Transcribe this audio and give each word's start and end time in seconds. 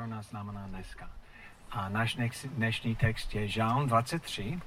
pro 0.00 0.06
nás 0.06 0.30
znamená 0.30 0.66
dneska. 0.66 1.10
A 1.70 1.88
náš 1.88 2.18
dnešní 2.44 2.96
text 2.96 3.34
je 3.34 3.48
Žálm 3.48 3.88
23. 3.88 4.60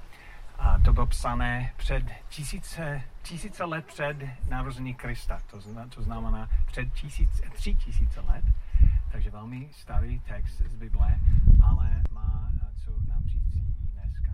A 0.58 0.78
to 0.78 0.92
bylo 0.92 1.06
psané 1.06 1.72
před 1.76 2.04
tisíce, 2.28 3.02
tisíce 3.22 3.64
let 3.64 3.86
před 3.86 4.16
narození 4.48 4.94
Krista. 4.94 5.40
To, 5.50 5.60
zna, 5.60 5.86
to 5.88 6.02
znamená 6.02 6.48
před 6.66 6.92
tisíc, 6.92 7.30
tři 7.52 7.74
tisíce 7.74 8.20
let. 8.20 8.44
Takže 9.12 9.30
velmi 9.30 9.68
starý 9.72 10.20
text 10.20 10.62
z 10.66 10.74
Bible, 10.74 11.18
ale 11.62 12.02
má 12.10 12.50
co 12.84 12.90
nám 13.08 13.22
říct 13.26 13.56
i 13.56 13.88
dneska. 13.92 14.30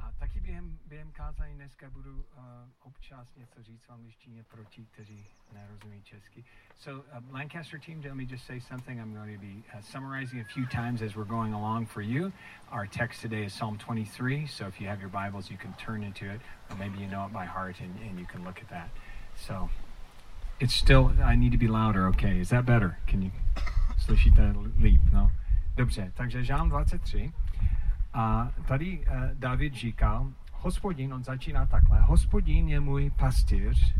A 0.00 0.12
taky 0.18 0.40
během, 0.88 1.12
kázání 1.12 1.54
dneska 1.54 1.90
budu 1.90 2.14
uh, 2.14 2.44
občas 2.82 3.36
něco 3.36 3.62
říct 3.62 3.84
v 3.84 3.90
angličtině 3.90 4.42
pro 4.42 4.64
ti, 4.64 4.86
kteří 4.86 5.26
nerozumí 5.52 6.02
česky. 6.02 6.44
So 6.76 7.04
uh, 7.18 7.34
Lancaster 7.34 7.80
team, 7.80 8.02
let 8.04 8.14
me 8.14 8.24
just 8.24 8.46
say 8.46 8.60
something. 8.60 9.00
I'm 9.00 9.14
going 9.14 9.34
to 9.34 9.46
be 9.46 9.78
uh, 9.78 9.82
summarizing 9.82 10.42
a 10.42 10.52
few 10.54 10.66
times 10.66 11.02
as 11.02 11.16
we're 11.16 11.28
going 11.28 11.54
along 11.54 11.86
for 11.86 12.02
you. 12.02 12.32
Our 12.70 12.86
text 12.86 13.22
today 13.22 13.44
is 13.44 13.54
Psalm 13.54 13.78
23, 13.78 14.46
so 14.46 14.66
if 14.66 14.80
you 14.80 14.88
have 14.88 15.00
your 15.00 15.10
Bibles, 15.10 15.50
you 15.50 15.58
can 15.58 15.72
turn 15.74 16.02
into 16.02 16.30
it, 16.30 16.40
or 16.70 16.76
maybe 16.76 16.98
you 16.98 17.06
know 17.06 17.26
it 17.26 17.32
by 17.32 17.46
heart 17.46 17.80
and, 17.80 17.94
and 18.08 18.18
you 18.18 18.26
can 18.26 18.44
look 18.44 18.58
at 18.62 18.68
that. 18.68 18.88
So 19.36 19.68
it's 20.60 20.74
still, 20.74 21.12
I 21.24 21.36
need 21.36 21.52
to 21.52 21.58
be 21.58 21.68
louder, 21.68 22.06
okay. 22.08 22.40
Is 22.40 22.48
that 22.48 22.66
better? 22.66 22.98
Can 23.06 23.22
you, 23.22 23.30
slyšíte 23.98 24.54
líp, 24.78 25.02
no? 25.12 25.30
Dobře, 25.76 26.12
takže 26.14 26.44
Žán 26.44 26.68
23. 26.68 27.32
A 28.14 28.52
tady 28.66 28.98
uh, 28.98 29.14
David 29.34 29.74
říkal, 29.74 30.32
hospodin, 30.64 31.14
on 31.14 31.24
začíná 31.24 31.66
takhle, 31.66 32.00
hospodin 32.00 32.68
je 32.68 32.80
můj 32.80 33.10
pastýř, 33.10 33.94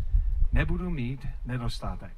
nebudu 0.51 0.89
mít 0.89 1.27
nedostatek. 1.45 2.17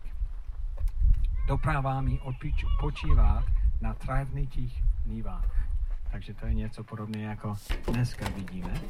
Doprává 1.47 2.01
mi 2.01 2.19
odpočívat 2.19 3.45
na 3.81 3.93
trávnitých 3.93 4.83
nivách. 5.05 5.69
Takže 6.11 6.33
to 6.33 6.45
je 6.45 6.53
něco 6.53 6.83
podobné, 6.83 7.21
jako 7.21 7.55
dneska 7.91 8.29
vidíme. 8.29 8.81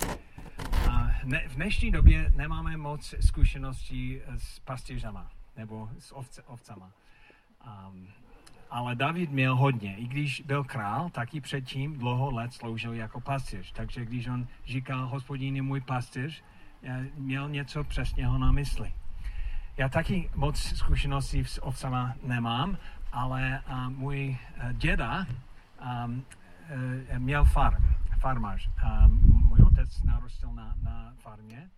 A 0.92 1.08
ne, 1.24 1.48
v 1.48 1.56
dnešní 1.56 1.92
době 1.92 2.32
nemáme 2.36 2.78
moc 2.78 3.16
zkušeností 3.20 4.22
s 4.38 4.60
pastýřama 4.60 5.32
nebo 5.56 5.90
s 6.00 6.16
ovce, 6.16 6.44
ovcama. 6.44 6.92
Um, 7.88 8.08
ale 8.70 8.96
David 8.96 9.32
měl 9.32 9.56
hodně. 9.56 9.96
I 9.96 10.08
když 10.08 10.42
byl 10.42 10.64
král, 10.64 11.10
tak 11.10 11.34
i 11.34 11.42
předtím 11.42 11.98
dlouho 11.98 12.32
let 12.32 12.54
sloužil 12.54 12.94
jako 12.94 13.22
pastýř. 13.22 13.72
Takže 13.72 14.06
když 14.06 14.28
on 14.28 14.48
říkal, 14.66 15.08
hospodin 15.08 15.56
je 15.56 15.62
můj 15.62 15.82
pastýř, 15.82 16.44
měl 17.16 17.50
něco 17.50 17.84
přesněho 17.84 18.38
na 18.38 18.52
mysli. 18.52 18.94
Já 19.78 19.90
taky 19.90 20.30
moc 20.36 20.60
zkušeností 20.60 21.46
s 21.46 21.64
ovcama 21.64 22.14
nemám, 22.24 22.78
ale 23.12 23.64
uh, 23.70 23.90
můj 23.90 24.38
uh, 24.58 24.74
děda 24.74 25.26
měl 27.18 27.46
farm, 27.46 27.86
farmář. 28.20 28.70
Můj 29.48 29.60
otec 29.62 30.04
narostil 30.04 30.54
na, 30.54 30.76
na 30.84 31.14
farmě 31.20 31.70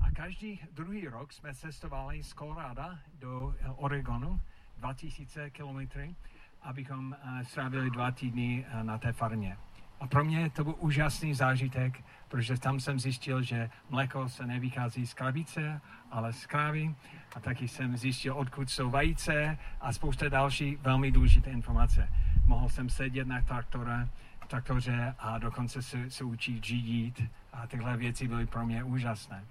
a 0.00 0.10
každý 0.10 0.60
druhý 0.72 1.08
rok 1.08 1.32
jsme 1.32 1.54
cestovali 1.54 2.22
z 2.22 2.34
Colorado 2.34 2.82
do 3.18 3.54
Oregonu, 3.76 4.40
2000 4.82 5.50
kilometrů, 5.50 6.14
abychom 6.62 7.16
uh, 7.24 7.40
strávili 7.40 7.90
dva 7.90 8.10
týdny 8.10 8.66
uh, 8.74 8.82
na 8.82 8.98
té 8.98 9.12
farmě. 9.12 9.56
A 10.00 10.06
pro 10.06 10.24
mě 10.24 10.50
to 10.50 10.64
byl 10.64 10.74
úžasný 10.78 11.34
zážitek, 11.34 12.04
protože 12.28 12.58
tam 12.58 12.80
jsem 12.80 13.00
zjistil, 13.00 13.42
že 13.42 13.70
mléko 13.90 14.28
se 14.28 14.46
nevychází 14.46 15.06
z 15.06 15.14
krabice, 15.14 15.80
ale 16.10 16.32
z 16.32 16.46
krávy. 16.46 16.94
A 17.36 17.40
taky 17.40 17.68
jsem 17.68 17.96
zjistil, 17.96 18.34
odkud 18.34 18.70
jsou 18.70 18.90
vajíce 18.90 19.58
a 19.80 19.92
spousta 19.92 20.28
další 20.28 20.76
velmi 20.76 21.12
důležité 21.12 21.50
informace. 21.50 22.08
Mohl 22.44 22.68
jsem 22.68 22.90
sedět 22.90 23.26
na 23.26 23.42
traktore, 23.42 24.08
traktoře 24.52 25.14
a 25.18 25.38
dokonce 25.38 25.82
se, 25.82 26.10
se 26.10 26.24
učit 26.24 26.64
řídit 26.64 27.22
a 27.52 27.66
tyhle 27.66 27.96
věci 27.96 28.28
byly 28.28 28.46
pro 28.46 28.66
mě 28.66 28.84
úžasné. 28.84 29.44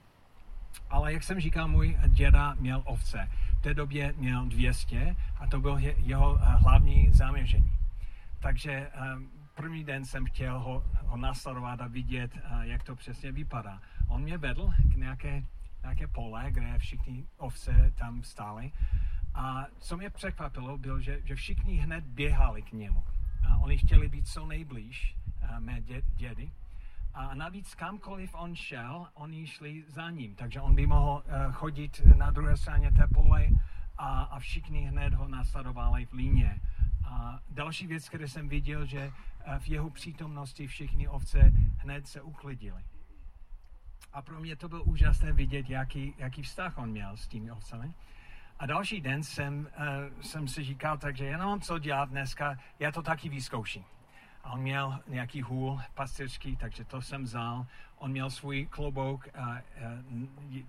Ale 0.89 1.13
jak 1.13 1.23
jsem 1.23 1.39
říkal, 1.39 1.67
můj 1.67 1.97
děda 2.07 2.55
měl 2.59 2.81
ovce. 2.85 3.29
Té 3.61 3.73
době 3.73 4.13
měl 4.17 4.45
200 4.45 5.15
a 5.39 5.47
to 5.47 5.59
byl 5.59 5.77
jeho 5.97 6.39
eh, 6.41 6.45
hlavní 6.45 7.09
zaměření. 7.13 7.71
Takže 8.39 8.71
eh, 8.71 8.91
první 9.55 9.83
den 9.83 10.05
jsem 10.05 10.25
chtěl 10.25 10.59
ho, 10.59 10.83
ho 11.05 11.17
nasledovat 11.17 11.81
a 11.81 11.87
vidět, 11.87 12.31
eh, 12.35 12.41
jak 12.61 12.83
to 12.83 12.95
přesně 12.95 13.31
vypadá. 13.31 13.81
On 14.07 14.21
mě 14.21 14.37
vedl 14.37 14.73
k 14.93 14.95
nějaké, 14.95 15.43
nějaké 15.83 16.07
pole, 16.07 16.45
kde 16.51 16.79
všichni 16.79 17.25
ovce 17.37 17.93
tam 17.95 18.23
stály. 18.23 18.71
A 19.33 19.65
co 19.79 19.97
mě 19.97 20.09
překvapilo, 20.09 20.77
bylo, 20.77 21.01
že, 21.01 21.21
že 21.23 21.35
všichni 21.35 21.75
hned 21.75 22.03
běhali 22.03 22.61
k 22.61 22.71
němu. 22.71 23.03
A 23.49 23.57
oni 23.57 23.77
chtěli 23.77 24.09
být 24.09 24.27
co 24.27 24.45
nejblíž 24.45 25.15
mé 25.59 25.81
dě, 25.81 26.01
dědy. 26.15 26.51
A 27.13 27.35
navíc 27.35 27.75
kamkoliv 27.75 28.35
on 28.35 28.55
šel, 28.55 29.07
oni 29.13 29.47
šli 29.47 29.83
za 29.87 30.09
ním, 30.09 30.35
takže 30.35 30.61
on 30.61 30.75
by 30.75 30.87
mohl 30.87 31.23
uh, 31.25 31.53
chodit 31.53 32.01
na 32.17 32.31
druhé 32.31 32.57
straně 32.57 32.91
té 32.91 33.07
pole 33.13 33.47
a, 33.97 34.21
a 34.21 34.39
všichni 34.39 34.81
hned 34.81 35.13
ho 35.13 35.27
nasledovali 35.27 36.05
v 36.05 36.13
líně. 36.13 36.61
A 37.05 37.39
další 37.49 37.87
věc, 37.87 38.09
které 38.09 38.27
jsem 38.27 38.49
viděl, 38.49 38.85
že 38.85 39.07
uh, 39.07 39.59
v 39.59 39.67
jeho 39.67 39.89
přítomnosti 39.89 40.67
všichni 40.67 41.07
ovce 41.07 41.51
hned 41.77 42.07
se 42.07 42.21
uklidili. 42.21 42.83
A 44.13 44.21
pro 44.21 44.39
mě 44.39 44.55
to 44.55 44.69
bylo 44.69 44.83
úžasné 44.83 45.33
vidět, 45.33 45.69
jaký, 45.69 46.13
jaký 46.17 46.41
vztah 46.41 46.77
on 46.77 46.89
měl 46.89 47.17
s 47.17 47.27
těmi 47.27 47.51
ovcemi. 47.51 47.93
A 48.59 48.65
další 48.65 49.01
den 49.01 49.23
jsem, 49.23 49.67
uh, 50.13 50.21
jsem 50.21 50.47
si 50.47 50.63
říkal, 50.63 50.97
takže 50.97 51.25
já 51.25 51.59
co 51.59 51.79
dělat 51.79 52.09
dneska, 52.09 52.57
já 52.79 52.91
to 52.91 53.01
taky 53.01 53.29
vyzkouším. 53.29 53.83
A 54.43 54.51
on 54.51 54.59
měl 54.59 54.99
nějaký 55.07 55.41
hůl 55.41 55.81
pastýřský, 55.93 56.55
takže 56.55 56.85
to 56.85 57.01
jsem 57.01 57.23
vzal. 57.23 57.65
On 57.97 58.11
měl 58.11 58.29
svůj 58.29 58.65
klobouk, 58.65 59.27
a, 59.35 59.41
a, 59.41 59.61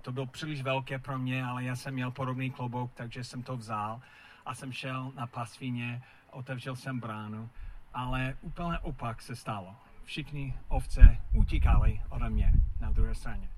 to 0.03 0.13
bylo 0.13 0.27
příliš 0.27 0.63
velké 0.63 0.99
pro 0.99 1.19
mě, 1.19 1.45
ale 1.45 1.65
já 1.65 1.77
jsem 1.77 1.95
měl 1.95 2.11
podobný 2.11 2.51
klobouk, 2.51 2.93
takže 2.95 3.25
jsem 3.25 3.43
to 3.43 3.57
vzal 3.57 4.01
a 4.47 4.55
jsem 4.55 4.73
šel 4.73 5.13
na 5.17 5.27
pasvíně, 5.27 6.03
otevřel 6.31 6.77
jsem 6.77 7.01
bránu, 7.01 7.51
ale 7.95 8.37
úplně 8.41 8.79
opak 8.79 9.23
se 9.23 9.37
stalo. 9.37 9.77
Všichni 10.05 10.55
ovce 10.69 11.19
utíkali 11.35 12.01
ode 12.09 12.31
mě 12.31 12.53
na 12.81 12.91
druhé 12.91 13.15
straně 13.15 13.49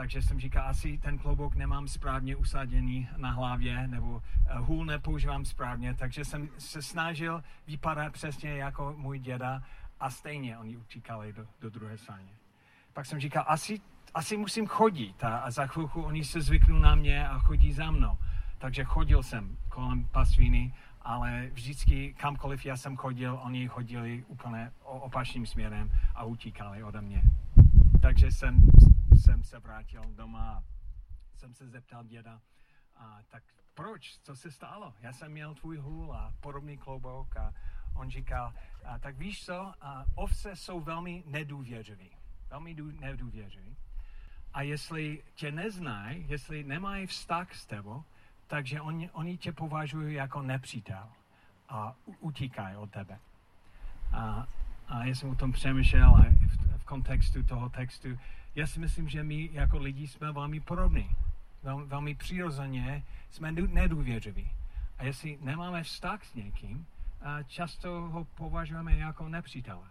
takže 0.00 0.22
jsem 0.22 0.40
říkal, 0.40 0.68
asi 0.68 0.98
ten 0.98 1.18
klobouk 1.18 1.54
nemám 1.54 1.88
správně 1.88 2.36
usaděný 2.36 3.08
na 3.16 3.30
hlavě, 3.30 3.88
nebo 3.88 4.22
eh, 4.46 4.58
hůl 4.58 4.84
nepoužívám 4.84 5.44
správně, 5.44 5.94
takže 5.94 6.24
jsem 6.24 6.48
se 6.58 6.82
snažil 6.82 7.42
vypadat 7.66 8.12
přesně 8.12 8.50
jako 8.50 8.94
můj 8.96 9.18
děda 9.18 9.62
a 10.00 10.10
stejně 10.10 10.58
oni 10.58 10.76
utíkali 10.76 11.32
do, 11.32 11.46
do 11.60 11.70
druhé 11.70 11.98
strany. 11.98 12.32
Pak 12.92 13.06
jsem 13.06 13.20
říkal, 13.20 13.44
asi, 13.46 13.80
asi 14.14 14.36
musím 14.36 14.66
chodit 14.66 15.24
a, 15.24 15.38
a 15.38 15.50
za 15.50 15.66
chvilku 15.66 16.02
oni 16.02 16.24
se 16.24 16.40
zvyknou 16.40 16.78
na 16.78 16.94
mě 16.94 17.28
a 17.28 17.38
chodí 17.38 17.72
za 17.72 17.90
mnou. 17.90 18.18
Takže 18.58 18.84
chodil 18.84 19.22
jsem 19.22 19.56
kolem 19.68 20.04
pasviny, 20.04 20.74
ale 21.02 21.50
vždycky 21.52 22.14
kamkoliv 22.14 22.66
já 22.66 22.76
jsem 22.76 22.96
chodil, 22.96 23.40
oni 23.42 23.68
chodili 23.68 24.24
úplně 24.28 24.70
opačným 24.84 25.46
směrem 25.46 25.90
a 26.14 26.24
utíkali 26.24 26.82
ode 26.82 27.00
mě. 27.00 27.22
Takže 28.00 28.30
jsem 28.32 28.62
jsem 29.16 29.42
se 29.42 29.58
vrátil 29.58 30.02
doma, 30.14 30.64
jsem 31.36 31.54
se 31.54 31.68
zeptal 31.68 32.04
děda, 32.04 32.40
a 32.96 33.18
tak 33.28 33.42
proč, 33.74 34.18
co 34.22 34.36
se 34.36 34.50
stalo? 34.50 34.94
Já 35.00 35.12
jsem 35.12 35.32
měl 35.32 35.54
tvůj 35.54 35.76
hůl 35.76 36.14
a 36.14 36.34
podobný 36.40 36.78
klobouk 36.78 37.36
a 37.36 37.54
on 37.94 38.10
říkal, 38.10 38.52
a 38.84 38.98
tak 38.98 39.16
víš 39.16 39.44
co, 39.44 39.74
a 39.80 40.04
ovce 40.14 40.56
jsou 40.56 40.80
velmi 40.80 41.24
nedůvěřiví, 41.26 42.10
velmi 42.50 42.76
nedůvěřiví. 43.00 43.76
A 44.54 44.62
jestli 44.62 45.22
tě 45.34 45.52
neznají, 45.52 46.24
jestli 46.28 46.64
nemají 46.64 47.06
vztah 47.06 47.54
s 47.54 47.66
tebou, 47.66 48.04
takže 48.46 48.80
oni, 48.80 49.10
oni 49.10 49.38
tě 49.38 49.52
považují 49.52 50.14
jako 50.14 50.42
nepřítel 50.42 51.08
a 51.68 51.94
utíkají 52.20 52.76
od 52.76 52.90
tebe. 52.90 53.18
A, 54.12 54.46
a 54.88 55.04
já 55.04 55.14
jsem 55.14 55.30
o 55.30 55.34
tom 55.34 55.52
přemýšlel 55.52 56.14
a 56.14 56.24
kontextu 56.90 57.42
toho 57.42 57.68
textu 57.68 58.18
já 58.54 58.66
si 58.66 58.80
myslím, 58.80 59.08
že 59.08 59.22
my 59.22 59.48
jako 59.52 59.78
lidi 59.78 60.08
jsme 60.08 60.32
velmi 60.32 60.60
podobní. 60.60 61.10
Vel, 61.62 61.86
velmi 61.86 62.14
přirozeně 62.14 63.02
jsme 63.30 63.52
nedůvěřiví. 63.52 64.50
A 64.98 65.04
jestli 65.04 65.38
nemáme 65.40 65.82
vztah 65.82 66.24
s 66.24 66.34
někým, 66.34 66.86
a 67.20 67.42
často 67.42 67.88
ho 67.88 68.24
považujeme 68.24 68.96
jako 68.96 69.28
nepřítele. 69.28 69.86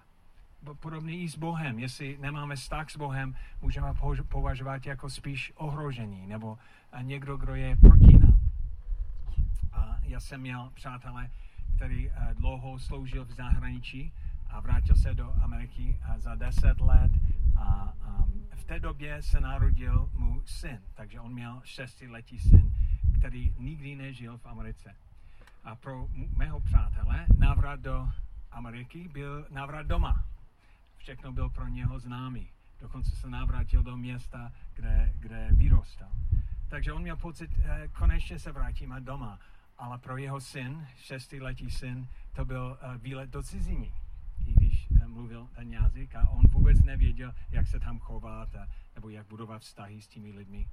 Podobně 0.80 1.18
i 1.18 1.30
s 1.30 1.38
Bohem. 1.38 1.80
Jestli 1.80 2.18
nemáme 2.20 2.56
vztah 2.56 2.90
s 2.90 2.98
Bohem, 2.98 3.36
můžeme 3.62 3.94
považovat 4.28 4.86
jako 4.86 5.10
spíš 5.10 5.54
ohrožení 5.56 6.28
nebo 6.28 6.58
někdo, 7.02 7.38
kdo 7.38 7.56
je 7.56 7.76
proti 7.76 8.18
nám. 8.18 8.40
A 9.72 9.98
já 10.04 10.20
jsem 10.20 10.42
měl 10.42 10.72
přátelé, 10.74 11.32
který 11.76 12.12
dlouho 12.34 12.80
sloužil 12.80 13.26
v 13.26 13.32
zahraničí 13.32 14.12
a 14.50 14.60
vrátil 14.60 14.96
se 14.96 15.14
do 15.14 15.34
Ameriky 15.44 16.00
za 16.18 16.36
deset 16.36 16.82
let 16.82 17.12
a 17.56 17.94
um, 17.94 18.48
v 18.56 18.64
té 18.64 18.80
době 18.80 19.22
se 19.22 19.40
narodil 19.40 20.10
mu 20.14 20.42
syn, 20.46 20.82
takže 20.94 21.20
on 21.20 21.34
měl 21.34 21.62
šestiletý 21.64 22.40
syn, 22.40 22.74
který 23.20 23.56
nikdy 23.58 23.96
nežil 23.96 24.38
v 24.38 24.46
Americe. 24.46 24.96
A 25.64 25.76
pro 25.76 26.08
mého 26.38 26.60
přátele 26.60 27.26
návrat 27.38 27.80
do 27.80 28.10
Ameriky 28.52 29.08
byl 29.08 29.48
návrat 29.50 29.88
doma. 29.88 30.26
Všechno 30.98 31.32
byl 31.32 31.50
pro 31.50 31.68
něho 31.68 32.00
známý. 32.00 32.50
Dokonce 32.80 33.16
se 33.16 33.30
navrátil 33.30 33.84
do 33.84 33.98
města, 33.98 34.52
kde, 34.74 35.14
kde 35.20 35.48
vyrůstal. 35.52 36.12
Takže 36.68 36.94
on 36.94 37.02
měl 37.02 37.18
pocit, 37.18 37.52
eh, 37.64 37.88
konečně 37.88 38.40
se 38.40 38.52
vrátíme 38.52 39.02
doma. 39.02 39.40
Ale 39.78 39.98
pro 39.98 40.18
jeho 40.18 40.42
syn, 40.42 40.88
šestiletý 40.96 41.72
syn, 41.72 42.08
to 42.36 42.46
byl 42.46 42.78
eh, 42.82 42.98
výlet 42.98 43.30
do 43.30 43.44
ciziny 43.44 43.94
i 44.50 44.54
když 44.54 44.88
eh, 45.02 45.08
mluvil 45.08 45.50
ten 45.56 45.74
jazyk 45.74 46.16
a 46.16 46.30
on 46.30 46.42
vůbec 46.52 46.84
nevěděl, 46.84 47.34
jak 47.50 47.68
se 47.68 47.80
tam 47.80 48.00
chovat 48.00 48.56
a, 48.56 48.68
nebo 48.96 49.10
jak 49.10 49.28
budovat 49.28 49.62
vztahy 49.62 50.02
s 50.02 50.08
těmi 50.08 50.32
lidmi. 50.32 50.68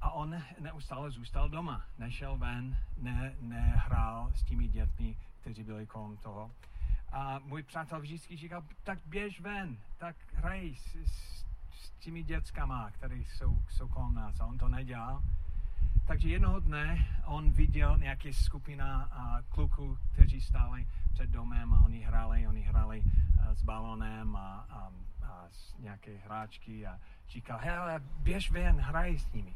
A 0.00 0.10
on 0.10 0.42
neustále 0.60 1.10
zůstal 1.10 1.48
doma, 1.48 1.84
nešel 1.98 2.38
ven, 2.38 2.78
ne, 2.98 3.36
nehrál 3.40 4.32
s 4.34 4.42
těmi 4.42 4.68
dětmi, 4.68 5.16
kteří 5.40 5.62
byli 5.62 5.86
kolem 5.86 6.16
toho. 6.16 6.50
A 7.12 7.38
můj 7.38 7.62
přátel 7.62 8.00
vždycky 8.00 8.36
říkal, 8.36 8.64
tak 8.82 8.98
běž 9.06 9.40
ven, 9.40 9.76
tak 9.98 10.16
hraj 10.34 10.74
s, 10.74 10.94
s, 10.94 11.44
s 11.72 11.90
těmi 11.90 12.22
dětskama, 12.22 12.90
které 12.90 13.16
jsou, 13.16 13.62
jsou 13.68 13.88
kolem 13.88 14.14
nás. 14.14 14.40
A 14.40 14.46
on 14.46 14.58
to 14.58 14.68
nedělal. 14.68 15.22
Takže 16.06 16.28
jednoho 16.28 16.60
dne 16.60 17.06
on 17.24 17.50
viděl 17.50 17.98
nějaký 17.98 18.32
skupina 18.32 19.10
kluků, 19.48 19.98
kteří 20.12 20.40
stáli 20.40 20.86
před 21.12 21.30
domem 21.30 21.74
a 21.74 21.80
oni 21.84 22.00
hráli, 22.00 22.46
oni 22.46 22.60
hráli 22.60 23.00
uh, 23.00 23.52
s 23.52 23.62
balonem 23.62 24.36
a, 24.36 24.66
a, 24.70 24.92
a 25.26 25.48
s 25.50 25.78
nějaké 25.78 26.16
hráčky 26.24 26.86
a 26.86 27.00
říkal, 27.28 27.58
hele, 27.62 28.02
běž 28.16 28.50
ven, 28.50 28.80
hraj 28.80 29.18
s 29.18 29.32
nimi. 29.32 29.54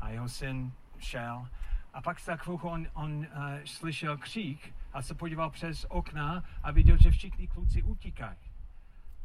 A 0.00 0.08
jeho 0.08 0.28
syn 0.28 0.72
šel 0.98 1.48
a 1.94 2.02
pak 2.02 2.20
za 2.20 2.36
chvilku 2.36 2.68
on, 2.68 2.86
on 2.94 3.18
uh, 3.18 3.26
slyšel 3.64 4.18
křík 4.18 4.74
a 4.92 5.02
se 5.02 5.14
podíval 5.14 5.50
přes 5.50 5.86
okna 5.88 6.44
a 6.62 6.70
viděl, 6.70 6.96
že 7.00 7.10
všichni 7.10 7.48
kluci 7.48 7.82
utíkají. 7.82 8.36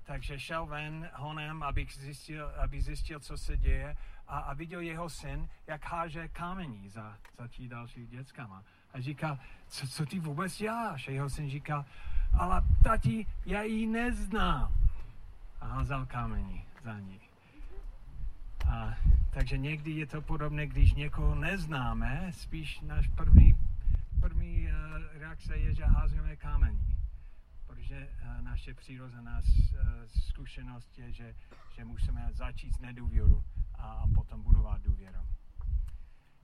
Takže 0.06 0.40
šel 0.40 0.66
ven 0.66 1.10
honem, 1.14 1.64
aby 1.64 1.88
zjistil, 1.94 2.52
aby 2.64 2.82
zjistil, 2.82 3.20
co 3.20 3.38
se 3.38 3.58
děje 3.58 3.98
a, 4.28 4.40
a 4.40 4.54
viděl 4.54 4.80
jeho 4.80 5.10
syn, 5.10 5.50
jak 5.68 5.86
háže 5.86 6.28
kamení 6.28 6.90
za, 6.90 7.18
za 7.38 7.48
tí 7.48 7.68
další 7.68 8.08
dětskama. 8.08 8.64
A 8.94 9.02
říkal, 9.02 9.40
co, 9.68 9.88
co 9.88 10.06
ty 10.06 10.20
vůbec 10.20 10.58
děláš? 10.58 11.08
A 11.08 11.12
jeho 11.12 11.30
syn 11.30 11.50
říkal, 11.50 11.86
ale 12.40 12.62
tati, 12.84 13.26
já 13.46 13.62
ji 13.62 13.88
neznám. 13.88 14.74
A 15.62 15.68
házal 15.68 16.06
kamení 16.06 16.66
za 16.84 17.00
ní. 17.00 17.20
A, 18.70 18.94
takže 19.32 19.58
někdy 19.58 19.92
je 19.92 20.06
to 20.06 20.22
podobné, 20.22 20.68
když 20.68 20.94
někoho 20.94 21.36
neznáme, 21.36 22.32
spíš 22.32 22.82
náš 22.82 23.08
první, 23.08 23.56
první 24.22 24.68
uh, 24.68 25.20
reakce 25.20 25.58
je, 25.58 25.74
že 25.74 25.86
házíme 25.86 26.36
kamení. 26.36 26.96
Protože 27.76 28.10
uh, 28.24 28.42
naše 28.42 28.74
přirozená 28.74 29.40
uh, 29.40 29.80
zkušenost 30.30 30.98
je, 30.98 31.12
že, 31.12 31.36
že 31.76 31.86
musíme 31.86 32.28
začít 32.32 32.76
s 32.76 32.80
nedůvěru 32.80 33.44
a 33.76 34.04
potom 34.16 34.44
budovat 34.44 34.82
důvěru. 34.82 35.20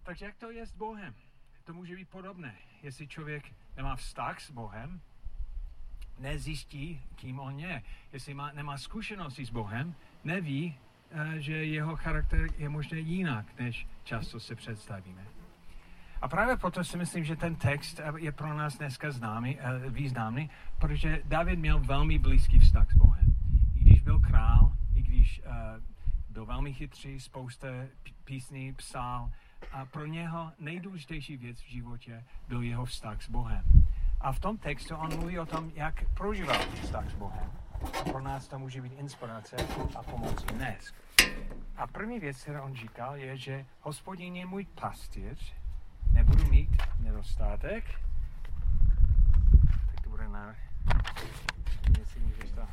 Takže 0.03 0.25
jak 0.25 0.35
to 0.35 0.51
je 0.51 0.65
s 0.65 0.71
Bohem? 0.71 1.15
To 1.63 1.73
může 1.73 1.95
být 1.95 2.09
podobné. 2.09 2.55
Jestli 2.83 3.07
člověk 3.07 3.53
nemá 3.75 3.95
vztah 3.95 4.41
s 4.41 4.51
Bohem, 4.51 5.01
nezjistí, 6.19 7.01
kým 7.15 7.39
on 7.39 7.59
je. 7.59 7.83
Jestli 8.13 8.33
má, 8.33 8.51
nemá 8.51 8.77
zkušenosti 8.77 9.45
s 9.45 9.49
Bohem, 9.49 9.95
neví, 10.23 10.77
eh, 11.11 11.39
že 11.39 11.65
jeho 11.65 11.95
charakter 11.95 12.47
je 12.57 12.69
možná 12.69 12.97
jinak, 12.97 13.59
než 13.59 13.87
často 14.03 14.39
se 14.39 14.55
představíme. 14.55 15.40
A 16.21 16.27
právě 16.27 16.57
proto 16.57 16.83
si 16.83 16.97
myslím, 16.97 17.23
že 17.23 17.35
ten 17.35 17.55
text 17.55 17.99
je 18.17 18.31
pro 18.31 18.53
nás 18.53 18.77
dneska 18.77 19.11
známý, 19.11 19.59
eh, 19.59 19.89
významný, 19.89 20.49
protože 20.79 21.21
David 21.25 21.59
měl 21.59 21.79
velmi 21.79 22.19
blízký 22.19 22.59
vztah 22.59 22.91
s 22.91 22.95
Bohem. 22.95 23.35
I 23.75 23.79
když 23.79 24.01
byl 24.01 24.19
král, 24.19 24.71
i 24.95 25.01
když 25.01 25.41
uh, 25.45 25.53
byl 26.29 26.45
velmi 26.45 26.73
chytrý, 26.73 27.19
spousta 27.19 27.67
písní 28.23 28.73
psal 28.73 29.31
a 29.71 29.85
pro 29.85 30.05
něho 30.05 30.51
nejdůležitější 30.59 31.37
věc 31.37 31.61
v 31.61 31.69
životě 31.69 32.23
byl 32.47 32.61
jeho 32.61 32.85
vztah 32.85 33.21
s 33.21 33.29
Bohem. 33.29 33.65
A 34.21 34.31
v 34.31 34.39
tom 34.39 34.57
textu 34.57 34.95
on 34.95 35.17
mluví 35.17 35.39
o 35.39 35.45
tom, 35.45 35.71
jak 35.75 36.13
prožíval 36.13 36.59
vztah 36.81 37.09
s 37.09 37.13
Bohem. 37.13 37.51
A 37.99 38.09
pro 38.09 38.21
nás 38.21 38.47
to 38.47 38.59
může 38.59 38.81
být 38.81 38.93
inspirace 38.99 39.55
a 39.95 40.03
pomoc 40.03 40.43
dnes. 40.43 40.93
A 41.77 41.87
první 41.87 42.19
věc, 42.19 42.41
kterou 42.41 42.61
on 42.61 42.75
říkal, 42.75 43.15
je, 43.15 43.37
že 43.37 43.65
hospodin 43.81 44.35
je 44.35 44.45
můj 44.45 44.65
pastýř, 44.65 45.55
nebudu 46.11 46.45
mít 46.45 46.81
nedostatek. 46.99 47.83
Tak 49.91 50.01
to 50.03 50.09
bude 50.09 50.27
na... 50.27 50.55
Jestli 51.99 52.21
můžeš 52.21 52.51
to 52.51 52.67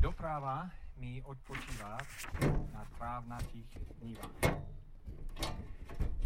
Doprava 0.00 0.70
mi 0.96 1.22
odpočívá 1.22 1.98
na 2.72 2.84
trávnatých 2.98 3.78
nívách. 4.02 4.77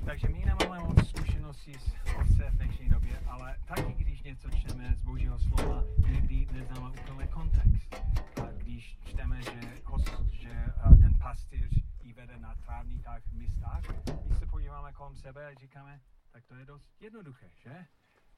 Takže 0.04 0.28
my 0.28 0.44
nemáme 0.44 0.78
moc 0.81 1.08
zkušenosti 1.08 1.72
s 1.78 1.94
ovce 2.20 2.50
v 2.50 2.56
dnešní 2.56 2.88
době, 2.88 3.20
ale 3.26 3.56
taky, 3.66 3.93
když 3.93 4.22
něco 4.22 4.50
čteme 4.50 4.94
z 4.96 5.02
Božího 5.02 5.38
slova, 5.38 5.84
někdy 6.10 6.46
neznáme 6.52 6.90
úplně 6.90 7.26
kontext. 7.26 7.94
A 8.43 8.46
když 8.56 8.99
čteme, 9.04 9.43
že, 9.43 9.60
že 10.31 10.64
ten 11.00 11.14
pastýř 11.19 11.84
ji 12.02 12.12
vede 12.12 12.38
na 12.38 12.54
trávnitách 12.54 13.22
místách, 13.32 13.82
když 14.26 14.38
se 14.38 14.46
podíváme 14.46 14.93
kolem 14.93 15.16
sebe 15.16 15.46
a 15.46 15.54
říkáme, 15.54 16.00
tak 16.32 16.44
to 16.44 16.54
je 16.54 16.64
dost 16.64 16.87
jednoduché, 17.00 17.46
že? 17.64 17.87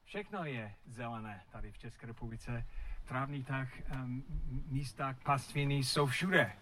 Všechno 0.05 0.45
je 0.45 0.75
zelené 0.87 1.43
tady 1.53 1.73
v 1.73 1.79
České 1.79 2.07
republice. 2.07 2.67
Trávnitách, 3.05 3.69
um, 3.95 4.25
místách, 4.67 5.17
pastviny 5.23 5.75
jsou 5.75 6.07
všude. 6.07 6.53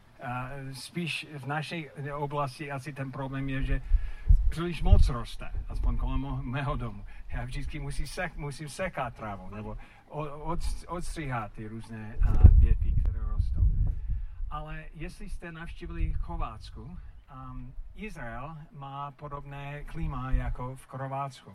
Spíš 0.73 1.27
v 1.39 1.47
naší 1.47 1.91
oblasti 2.15 2.71
asi 2.71 2.93
ten 2.93 3.13
problém 3.13 3.49
je, 3.49 3.63
že 3.63 3.83
příliš 4.53 4.83
moc 4.83 5.09
roste, 5.09 5.51
aspoň 5.69 5.97
kolem 5.97 6.41
mého 6.43 6.77
domu. 6.77 7.05
Já 7.29 7.45
vždycky 7.45 7.79
musím, 7.81 8.07
sek, 8.07 8.37
musím 8.37 8.69
sekat 8.69 9.15
trávu, 9.15 9.51
nebo 9.55 9.79
od, 10.09 10.61
odstříhat 10.89 11.53
ty 11.53 11.69
různé 11.69 12.17
věty, 12.53 12.93
které 13.01 13.19
rostou. 13.19 13.67
Ale 14.51 14.85
jestli 14.95 15.31
jste 15.31 15.53
navštívili 15.53 16.13
Chovácku, 16.13 16.83
um, 16.83 17.73
Izrael 17.95 18.57
má 18.73 19.11
podobné 19.11 19.85
klima 19.85 20.31
jako 20.31 20.77
v 20.77 20.87
Chorvátsku. 20.87 21.53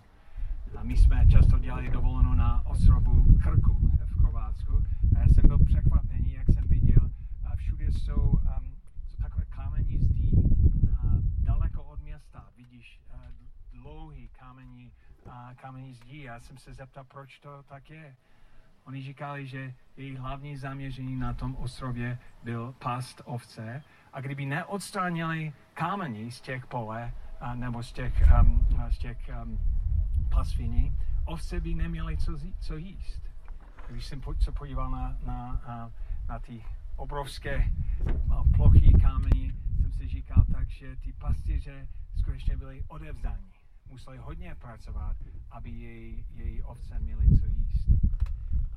A 0.78 0.84
my 0.84 0.98
jsme 0.98 1.28
často 1.28 1.60
dělali 1.60 1.90
dovolenou 1.90 2.34
na 2.34 2.66
ostrovu 2.66 3.26
Krku 3.44 3.92
v 4.06 4.22
Chorvátsku. 4.22 4.84
A 5.16 5.20
já 5.20 5.28
jsem 5.28 5.48
byl 5.48 5.58
překvapený, 5.66 6.34
jak 6.34 6.48
jsem 6.48 6.64
viděl, 6.68 7.12
a 7.46 7.56
všude 7.56 7.92
jsou, 7.92 8.22
um, 8.22 8.76
jsou 9.08 9.18
takové 9.22 9.46
kamení 9.46 9.98
zdí 9.98 10.32
uh, 10.34 11.20
daleko 11.38 11.84
od 11.84 12.00
města. 12.00 12.50
Vidíš 12.58 13.02
uh, 13.14 13.20
dlouhý 13.82 14.30
kamení 15.56 15.94
zdí. 15.94 16.22
Já 16.22 16.40
jsem 16.40 16.58
se 16.58 16.74
zeptal, 16.74 17.04
proč 17.04 17.40
to 17.40 17.64
tak 17.64 17.90
je. 17.90 18.16
Oni 18.86 19.02
říkali, 19.02 19.48
že 19.48 19.74
jejich 19.98 20.18
hlavní 20.18 20.58
zaměření 20.58 21.16
na 21.16 21.34
tom 21.34 21.56
ostrově 21.56 22.20
byl 22.44 22.76
past 22.80 23.22
ovce 23.26 23.84
a 24.14 24.22
kdyby 24.22 24.46
neodstranili 24.46 25.54
kamení 25.74 26.32
z 26.32 26.42
těch 26.42 26.66
pole, 26.66 27.14
a, 27.40 27.56
nebo 27.56 27.84
z 27.84 27.92
těch, 27.92 28.24
um, 28.42 28.68
z 28.90 28.98
těch 28.98 29.30
um, 29.44 29.60
pasviny, 30.30 30.94
ovce 31.26 31.60
by 31.60 31.76
neměly 31.76 32.18
co, 32.18 32.38
co 32.60 32.78
jíst. 32.78 33.22
Když 33.90 34.06
jsem 34.06 34.22
se 34.40 34.52
podíval 34.52 34.92
na, 34.92 35.18
na, 35.26 35.62
na, 36.30 36.40
ty 36.40 36.64
obrovské 36.96 37.72
plochy 38.56 38.94
kamení, 39.02 39.54
jsem 39.82 39.92
si 39.92 40.08
říkal 40.08 40.46
tak, 40.52 40.70
že 40.70 40.96
ty 40.96 41.14
pastýře 41.14 41.88
skutečně 42.20 42.58
byly 42.58 42.84
odevzdáni. 42.88 43.57
Museli 43.90 44.18
hodně 44.18 44.56
pracovat, 44.56 45.18
aby 45.52 45.70
její, 45.70 46.26
její 46.30 46.64
ovce 46.64 47.00
měly 47.00 47.40
co 47.40 47.46
jíst. 47.46 47.90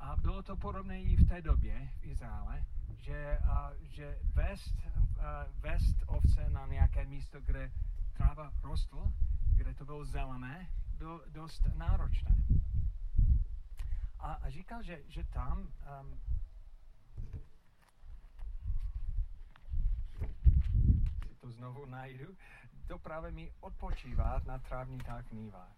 A 0.00 0.16
bylo 0.16 0.42
to 0.42 0.56
podobné 0.56 1.02
i 1.02 1.16
v 1.16 1.28
té 1.28 1.42
době 1.42 1.88
v 2.00 2.04
Izraele, 2.04 2.64
že, 2.98 3.38
a, 3.38 3.72
že 3.82 4.18
vést, 4.34 4.74
a, 5.18 5.46
vést 5.58 5.96
ovce 6.06 6.50
na 6.50 6.66
nějaké 6.66 7.06
místo, 7.06 7.40
kde 7.40 7.72
tráva 8.12 8.52
rostl, 8.62 9.12
kde 9.56 9.74
to 9.74 9.84
bylo 9.84 10.04
zelené, 10.04 10.68
bylo 10.98 11.22
dost 11.28 11.62
náročné. 11.74 12.36
A, 14.18 14.32
a 14.32 14.50
říkal, 14.50 14.82
že, 14.82 15.02
že 15.08 15.24
tam 15.24 15.58
um, 15.58 16.20
to 21.40 21.50
znovu 21.50 21.86
najdu, 21.86 22.36
to 22.90 22.98
právě 22.98 23.30
mi 23.30 23.52
odpočívat 23.60 24.46
na 24.46 24.58
trávnitách 24.58 25.32
nívách. 25.32 25.72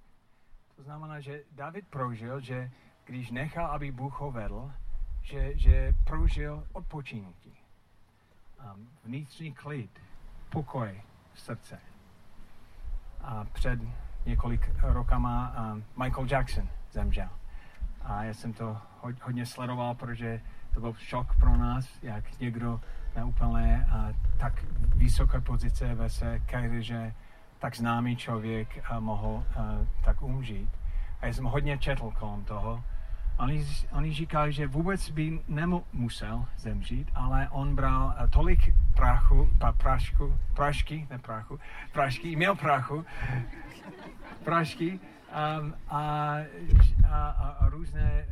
To 0.77 0.83
znamená, 0.83 1.21
že 1.21 1.43
David 1.53 1.89
prožil, 1.89 2.41
že 2.41 2.71
když 3.05 3.31
nechal, 3.31 3.67
aby 3.67 3.93
Bůh 3.93 4.21
ho 4.21 4.31
vedl, 4.33 4.73
že, 5.23 5.59
že 5.59 5.95
prožil 6.05 6.67
odpočinutí. 6.73 7.57
um, 8.75 8.89
vnitřní 9.05 9.53
klid, 9.53 10.01
pokoj 10.51 11.03
v 11.33 11.41
srdce. 11.41 11.81
A 13.21 13.45
před 13.45 13.81
několik 14.27 14.71
rokama 14.83 15.55
um, 15.73 15.85
Michael 16.03 16.27
Jackson 16.31 16.69
zemřel. 16.93 17.29
A 18.03 18.25
já 18.25 18.35
jsem 18.35 18.53
to 18.53 18.79
hodně 19.23 19.47
sledoval, 19.47 19.95
protože 19.95 20.41
to 20.75 20.81
byl 20.81 20.95
šok 20.99 21.37
pro 21.37 21.57
nás, 21.57 21.89
jak 22.03 22.41
někdo 22.41 22.81
na 23.17 23.25
úplné 23.25 23.87
a 23.91 24.13
tak 24.39 24.65
vysoké 24.97 25.41
pozice 25.41 25.95
ve 25.95 26.11
své 26.11 26.39
kariéře, 26.39 27.15
tak 27.59 27.77
známý 27.77 28.17
člověk 28.17 28.85
a 28.91 29.01
mohl 29.01 29.45
a, 29.57 29.79
tak 30.05 30.23
umřít. 30.23 30.71
A 31.21 31.27
já 31.27 31.33
jsem 31.33 31.45
hodně 31.45 31.79
četl 31.79 32.11
kolem 32.19 32.45
toho. 32.45 32.85
Oni, 33.39 33.67
oni 33.93 34.13
říkali, 34.13 34.53
že 34.53 34.67
vůbec 34.67 35.11
by 35.11 35.41
nemusel 35.49 36.47
zemřít, 36.57 37.11
ale 37.15 37.49
on 37.51 37.75
bral 37.75 38.15
tolik 38.31 38.75
prachu, 38.95 39.49
pa, 39.59 39.73
prašku, 39.73 40.39
prašky, 40.55 41.07
ne 41.11 41.19
prachu, 41.19 41.59
prašky, 41.93 42.37
měl 42.37 42.55
prachu, 42.55 43.05
prašky 44.45 45.01
um, 45.33 45.75
a, 45.89 46.37
a, 47.09 47.31
a 47.31 47.69
různé, 47.69 48.27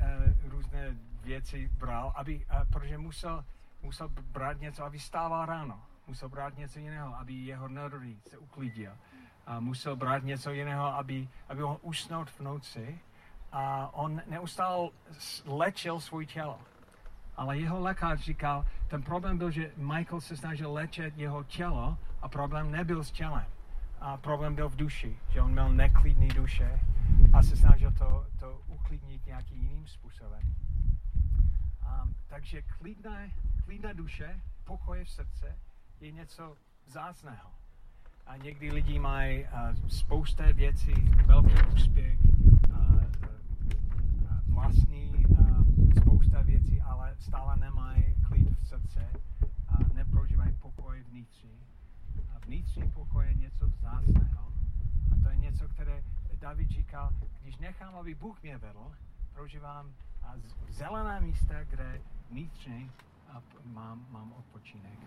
uh, 0.45 0.51
různé 0.51 0.97
věci 1.25 1.71
bral, 1.79 2.13
aby, 2.17 2.47
uh, 2.47 2.69
protože 2.73 2.99
musel, 2.99 3.45
musel 3.83 4.09
brát 4.09 4.61
něco, 4.61 4.85
aby 4.85 4.99
stával 4.99 5.47
ráno. 5.47 5.81
Musel 6.07 6.29
brát 6.29 6.59
něco 6.59 6.79
jiného, 6.79 7.17
aby 7.17 7.33
jeho 7.33 7.69
nervy 7.69 8.17
se 8.29 8.39
uklidil. 8.39 8.93
A 9.47 9.61
musel 9.61 9.97
brát 9.97 10.25
něco 10.25 10.51
jiného, 10.51 10.87
aby, 10.87 11.29
aby 11.49 11.63
mohl 11.63 11.79
usnout 11.83 12.31
v 12.31 12.41
noci. 12.41 12.99
A 13.53 13.91
on 13.93 14.23
neustále 14.27 14.89
léčil 15.47 16.01
svůj 16.01 16.27
tělo. 16.27 16.59
Ale 17.37 17.59
jeho 17.59 17.81
lékař 17.81 18.21
říkal, 18.21 18.67
ten 18.89 19.03
problém 19.03 19.39
byl, 19.39 19.51
že 19.51 19.73
Michael 19.77 20.21
se 20.21 20.37
snažil 20.37 20.73
léčit 20.73 21.17
jeho 21.17 21.45
tělo 21.45 21.99
a 22.23 22.29
problém 22.29 22.71
nebyl 22.71 23.05
s 23.05 23.11
tělem. 23.11 23.45
A 24.01 24.17
problém 24.17 24.55
byl 24.55 24.69
v 24.69 24.77
duši, 24.77 25.19
že 25.29 25.43
on 25.43 25.53
měl 25.53 25.73
neklidný 25.73 26.29
duše 26.29 26.81
a 27.33 27.43
se 27.43 27.57
snažil 27.57 27.93
to, 27.93 28.27
to 28.39 28.61
uklidnit 28.67 29.27
nějakým 29.27 29.63
jiným 29.63 29.87
způsobem. 29.87 30.55
Um, 32.03 32.15
takže 32.27 32.63
klidné, 32.63 33.31
klidná 33.65 33.93
duše, 33.93 34.41
pokoj 34.65 35.05
v 35.05 35.11
srdce 35.11 35.57
je 36.01 36.13
něco 36.13 36.57
vzácného. 36.87 37.51
A 38.27 38.37
někdy 38.37 38.73
lidi 38.73 38.99
mají 38.99 39.45
uh, 39.45 39.89
spousta 39.89 40.53
věcí, 40.53 40.95
velký 41.27 41.55
úspěch, 41.75 42.19
uh, 42.69 42.77
uh, 42.77 43.05
vlastní 44.47 45.27
uh, 45.29 45.65
spousta 45.97 46.43
věcí, 46.43 46.81
ale 46.81 47.17
stále 47.19 47.57
nemají 47.57 48.15
klid 48.29 48.59
v 48.61 48.69
srdce 48.69 49.09
a 49.69 49.95
neprožívají 49.95 50.53
pokoj 50.53 51.03
vnitřní. 51.11 51.61
A 52.35 52.39
vnitřní 52.47 52.91
pokoj 52.91 53.27
je 53.27 53.35
něco 53.35 53.69
vzácného. 53.69 54.53
A 55.13 55.23
to 55.23 55.29
je 55.29 55.37
něco, 55.37 55.69
které 55.69 56.03
David 56.41 56.71
říkal, 56.71 57.11
když 57.43 57.57
nechám, 57.57 57.95
aby 57.95 58.15
Bůh 58.15 58.43
mě 58.43 58.59
vedl, 58.59 58.93
prožívám 59.35 59.95
zelená 60.69 61.21
místa, 61.21 61.65
kde 61.65 62.01
vnitřně 62.31 62.91
mám, 63.65 64.07
mám 64.11 64.33
odpočinek. 64.33 64.99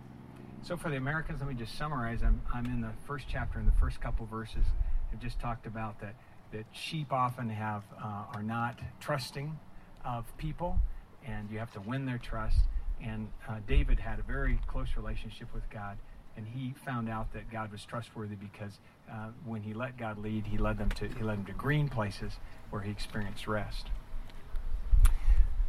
So 0.62 0.82
for 0.84 0.92
the 0.92 0.98
Americans, 0.98 1.42
let 1.42 1.48
me 1.48 1.60
just 1.60 1.76
summarize. 1.76 2.26
I'm, 2.26 2.42
I'm 2.54 2.66
in 2.66 2.82
the 2.82 2.94
first 3.08 3.28
chapter, 3.28 3.60
in 3.60 3.66
the 3.66 3.80
first 3.80 4.02
couple 4.02 4.26
verses. 4.26 4.66
I've 5.12 5.24
just 5.24 5.40
talked 5.40 5.68
about 5.68 6.00
that, 6.00 6.16
that 6.52 6.66
sheep 6.72 7.12
often 7.12 7.50
have, 7.50 7.84
uh, 7.98 8.36
are 8.36 8.44
not 8.44 8.80
trusting 9.00 9.60
of 10.06 10.26
people, 10.38 10.80
and 11.26 11.52
you 11.52 11.60
have 11.60 11.72
to 11.74 11.82
win 11.82 12.06
their 12.06 12.20
trust. 12.20 12.60
And 13.02 13.28
uh, 13.50 13.60
David 13.68 14.00
had 14.00 14.20
a 14.20 14.24
very 14.24 14.60
close 14.68 14.96
relationship 14.96 15.54
with 15.54 15.70
God, 15.70 15.98
and 16.38 16.48
he 16.48 16.74
found 16.86 17.10
out 17.10 17.32
that 17.34 17.50
God 17.52 17.72
was 17.72 17.86
trustworthy 17.86 18.36
because 18.36 18.80
uh, 19.10 19.30
when 19.46 19.62
he 19.62 19.74
let 19.74 19.98
God 19.98 20.18
lead, 20.18 20.46
he 20.46 20.58
led 20.58 20.78
them 20.78 20.90
to 20.90 21.08
he 21.08 21.24
led 21.24 21.38
them 21.38 21.46
to 21.46 21.54
green 21.54 21.88
places 21.88 22.40
where 22.70 22.82
he 22.82 22.92
experienced 22.92 23.48
rest. 23.48 23.92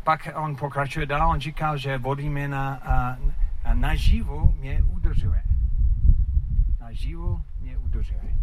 Pak 0.05 0.29
on 0.35 0.57
pokračuje 0.57 1.07
dál, 1.07 1.31
on 1.31 1.41
říkal, 1.41 1.77
že 1.77 1.99
vody 1.99 2.29
mě 2.29 2.49
na, 2.49 2.83
na, 2.85 3.19
naživu 3.75 4.55
mě 4.59 4.83
udržuje. 4.83 5.43
Naživu 6.81 7.43
mě 7.61 7.79
udržuje. 7.79 8.37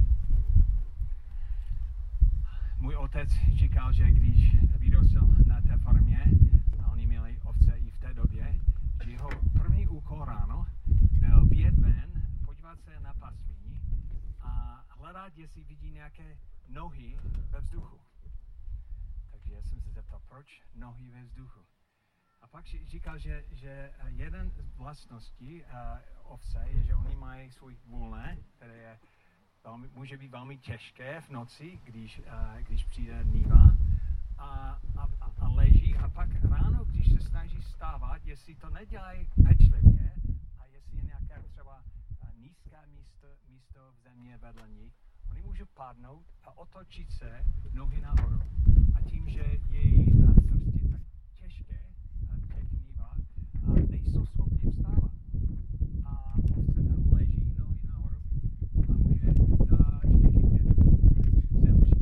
Můj 2.79 2.95
otec 2.95 3.29
říkal, 3.53 3.93
že 3.93 4.11
když 4.11 4.55
vyrostl 4.77 5.27
na 5.45 5.61
té 5.61 5.70
se 12.79 12.99
na 12.99 13.13
pasvíní 13.13 13.81
a 14.39 14.83
hledat, 14.89 15.37
jestli 15.37 15.63
vidí 15.63 15.91
nějaké 15.91 16.37
nohy 16.67 17.19
ve 17.49 17.61
vzduchu. 17.61 17.99
Takže 19.31 19.53
já 19.53 19.61
jsem 19.61 19.81
se 19.81 19.91
zeptal, 19.91 20.21
proč 20.27 20.61
nohy 20.75 21.11
ve 21.11 21.23
vzduchu? 21.23 21.59
A 22.41 22.47
pak 22.47 22.65
říkal, 22.65 23.17
že, 23.17 23.45
že 23.51 23.93
jeden 24.07 24.49
z 24.49 24.75
vlastností 24.75 25.63
uh, 25.63 25.69
ovce 26.23 26.65
je, 26.67 26.83
že 26.83 26.95
oni 26.95 27.15
mají 27.15 27.51
svůj 27.51 27.77
vůlné, 27.85 28.37
které 28.55 28.77
je 28.77 28.99
velmi, 29.63 29.87
může 29.87 30.17
být 30.17 30.31
velmi 30.31 30.57
těžké 30.57 31.21
v 31.21 31.29
noci, 31.29 31.79
když, 31.83 32.19
uh, 32.19 32.57
když 32.61 32.83
přijde 32.83 33.23
nýva 33.23 33.75
a, 34.37 34.79
a, 34.97 35.07
a 35.37 35.47
leží 35.47 35.97
a 35.97 36.09
pak 36.09 36.29
ráno, 36.43 36.85
když 36.85 37.13
se 37.13 37.29
snaží 37.29 37.61
stávat, 37.61 38.25
jestli 38.25 38.55
to 38.55 38.69
nedělají 38.69 39.27
pečlivě 39.47 40.15
a 40.59 40.65
jestli 40.65 40.97
je 40.97 41.03
nějaká 41.03 41.41
třeba 41.41 41.83
nízká 42.71 42.85
místo, 42.87 43.27
místo 43.47 43.79
v 43.93 44.03
země 44.03 44.37
vedle 44.37 44.69
nich, 44.69 44.93
oni 45.31 45.41
můžou 45.41 45.65
padnout 45.73 46.25
a 46.43 46.57
otočit 46.57 47.11
se 47.11 47.45
nohy 47.73 48.01
nahoru. 48.01 48.39
A 48.95 49.01
tím, 49.01 49.29
že 49.29 49.43
její 49.69 50.11
srst 50.11 50.45
je 50.45 50.89
tak 50.91 51.01
těžké, 51.35 51.79
těch 52.55 52.71
nívách, 52.71 53.17
a 53.67 53.71
nejsou 53.89 54.25
schopni 54.25 54.71
vstávat. 54.71 55.11
A 56.05 56.35
ovce 56.57 56.83
tam 56.83 57.13
leží 57.13 57.55
nohy 57.59 57.79
nahoru 57.87 58.17
a 58.89 58.93
může 58.93 59.33
za 59.69 59.77
4-5 59.99 60.33
hodin 60.33 60.73
zemřít 61.51 62.01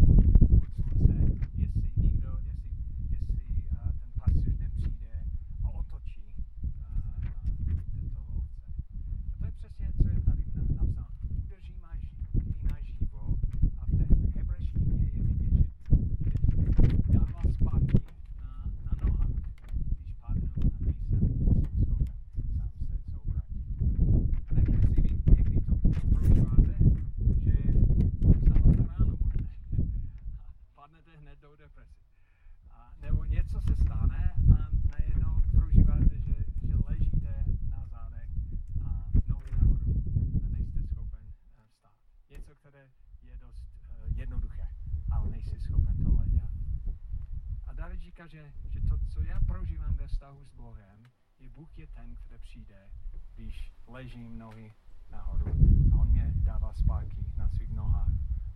od 0.52 0.64
slunce, 0.74 1.14
jestli 1.58 1.92
nikdo, 1.98 2.40
jestli, 2.46 2.70
jestli 3.10 3.46
uh, 3.72 3.92
ten 3.92 4.12
pastýř 4.20 4.58
nepřijde 4.60 5.26
a 5.64 5.70
otočí 5.70 6.34
uh, 6.64 6.70
uh, 6.70 8.10
toho 8.14 8.38
ovce. 8.38 8.64
A 9.28 9.40
to 9.40 9.46
je 9.46 9.52
přesně, 9.52 9.92
co 10.02 10.08
je 10.08 10.22
tady 10.22 10.42
napsáno. 10.56 11.08
Udrží 11.46 11.76
máš 11.82 12.00
naživo 12.64 13.38
a 13.82 13.86
v 13.86 13.98
té 13.98 14.06
hebrejštině 14.40 14.96
je 14.96 15.24
vidět, 15.24 15.68
že, 15.90 15.98
že 17.08 17.14
dává 17.14 17.42
zpátky 17.54 18.00
na, 18.38 18.66
na 18.86 18.92
nohách, 19.06 19.30
když 20.00 20.14
padnou 20.22 20.50
a 20.56 20.84
nejsem, 20.84 21.20
nejsem 21.20 21.86
schopen 21.86 22.08
sám 22.58 22.72
se 22.88 23.12
soubrátit. 23.12 23.64
A 24.50 24.54
nevím, 24.54 24.80
jestli 24.80 25.02
vy 25.02 25.32
někdy 25.36 25.62
to 25.62 25.74
prožíváte, 26.10 26.76
že 27.46 27.56
vstáváte 28.40 28.84
ráno 28.90 29.06
možná 29.06 29.46
a 29.58 30.72
padnete 30.76 31.18
hned 31.18 31.40
do 31.42 31.56
deprese. 31.56 32.04
A, 32.72 32.92
nebo 33.02 33.24
něco 33.24 33.62
se 33.62 33.76
stane 33.76 34.34
a 34.54 34.70
najednou 34.92 35.42
prožíváte, 35.52 36.20
že, 36.20 36.36
že 36.68 36.76
ležíte 36.90 37.46
na 37.70 37.88
zádech 37.88 38.30
a 38.86 39.06
nohy 39.28 39.52
nahoru 39.52 39.80
a 40.46 40.50
nejste 40.54 40.84
schopen 40.88 41.24
uh, 41.24 41.66
vstát. 41.70 41.94
Něco, 42.30 42.56
které 42.56 42.90
je 43.22 43.38
dost 43.38 43.64
uh, 43.64 44.18
jednoduché, 44.18 44.68
ale 45.12 45.30
nejsi 45.30 45.60
schopen 45.60 46.04
tohle 46.04 46.26
dělat. 46.26 46.50
Říká, 48.20 48.28
že, 48.28 48.52
že 48.70 48.82
to, 48.82 48.98
co 48.98 49.22
já 49.22 49.40
prožívám 49.40 49.96
ve 49.96 50.08
vztahu 50.08 50.46
s 50.46 50.52
Bohem, 50.54 51.08
je 51.40 51.50
Bůh 51.50 51.80
je 51.80 51.88
ten, 51.88 52.16
který 52.16 52.42
přijde, 52.42 52.90
když 53.36 53.72
ležím 53.88 54.38
nohy 54.38 54.74
nahoru 55.12 55.46
a 55.94 56.00
on 56.02 56.08
mě 56.08 56.32
dává 56.36 56.74
zpátky 56.74 57.26
na 57.38 57.50
svých 57.50 57.72
nohách, 57.72 58.12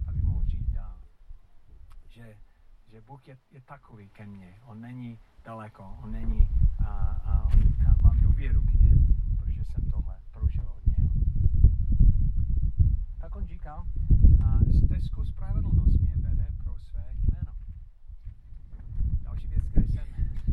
aby 0.08 0.22
mohl 0.22 0.44
žít 0.48 0.70
dál. 0.70 1.00
Že, 2.10 2.38
že 2.92 3.02
Bůh 3.02 3.28
je, 3.28 3.38
je 3.52 3.62
takový 3.62 4.10
ke 4.10 4.26
mně. 4.26 4.54
On 4.66 4.82
není 4.82 5.20
daleko, 5.46 5.98
on 6.04 6.12
není, 6.12 6.48
a, 6.80 6.92
a 7.26 7.44
on, 7.46 7.64
a 7.88 7.96
mám 8.04 8.22
důvěru 8.22 8.62
k 8.62 8.74
něm, 8.74 9.06
protože 9.38 9.66
jsem 9.66 9.92
tohle 9.92 10.20
prožil 10.32 10.74
od 10.78 10.88
něho. 10.88 11.10
Tak 13.22 13.36
on 13.36 13.48
říkal, 13.48 13.88
a 14.46 14.60
stezku 14.86 15.26
spravedlnost 15.26 16.00
mě 16.00 16.16
vede 16.16 16.48
pro 16.64 16.80
své 16.80 17.14
jméno. 17.14 17.63
Věc, 19.34 19.64
kterou 19.70 19.88
jsem 19.88 20.08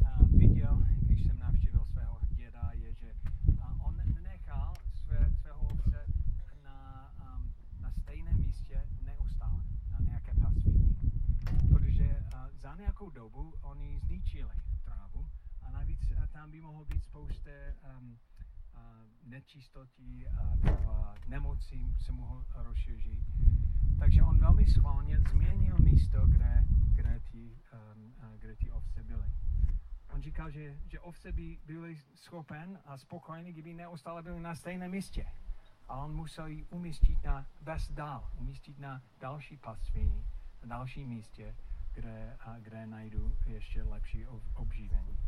a, 0.04 0.24
viděl, 0.24 0.82
když 1.02 1.22
jsem 1.22 1.38
navštívil 1.38 1.84
svého 1.84 2.18
děda, 2.30 2.70
je, 2.72 2.94
že 2.94 3.14
a, 3.60 3.84
on 3.84 3.96
nenechal 4.14 4.74
své, 4.94 5.30
svého 5.40 5.60
ovce 5.60 6.06
na, 6.64 7.10
um, 7.36 7.52
na 7.80 7.90
stejném 7.90 8.36
místě 8.40 8.86
neustále, 9.04 9.62
na 9.90 9.98
nějaké 10.00 10.34
pasvíni. 10.34 10.96
Protože 11.68 12.24
a, 12.34 12.48
za 12.62 12.74
nějakou 12.74 13.10
dobu 13.10 13.54
oni 13.62 14.00
zničili 14.00 14.54
trávu 14.84 15.28
a 15.62 15.70
navíc 15.70 16.00
tam 16.32 16.50
by 16.50 16.60
mohlo 16.60 16.84
být 16.84 17.04
spousta 17.04 17.50
um, 17.98 18.18
nečistotí 19.24 20.26
a 20.28 21.14
nemocí 21.28 21.94
se 21.98 22.12
mu 22.12 22.44
rozšíří. 22.54 23.24
Takže 23.98 24.22
on 24.22 24.38
velmi 24.38 24.66
schválně 24.66 25.20
změnil 25.20 25.76
místo, 25.78 26.26
kde, 26.26 26.64
kde, 26.94 27.20
ty, 27.30 27.58
um, 27.96 28.14
kde 28.38 28.56
ty 28.56 28.70
ovce 28.70 29.02
byly. 29.02 29.26
On 30.20 30.24
říkal, 30.24 30.50
že, 30.50 30.78
že 30.86 31.00
ovce 31.00 31.32
by 31.32 31.58
byly 31.66 31.98
schopen 32.14 32.78
a 32.86 32.98
spokojení, 32.98 33.52
kdyby 33.52 33.74
neustále 33.74 34.22
byly 34.22 34.40
na 34.40 34.54
stejném 34.54 34.90
místě. 34.90 35.26
A 35.88 35.96
on 35.96 36.14
musel 36.16 36.46
ji 36.46 36.64
umístit 36.64 37.24
na 37.24 37.46
bez 37.60 37.90
dál, 37.90 38.30
umístit 38.38 38.78
na 38.78 39.02
další 39.20 39.56
pastvině, 39.56 40.24
na 40.62 40.76
dalším 40.76 41.08
místě, 41.08 41.56
kde, 41.92 42.36
a 42.40 42.58
kde 42.58 42.86
najdu 42.86 43.36
ještě 43.46 43.82
lepší 43.82 44.26
obživení. 44.54 45.18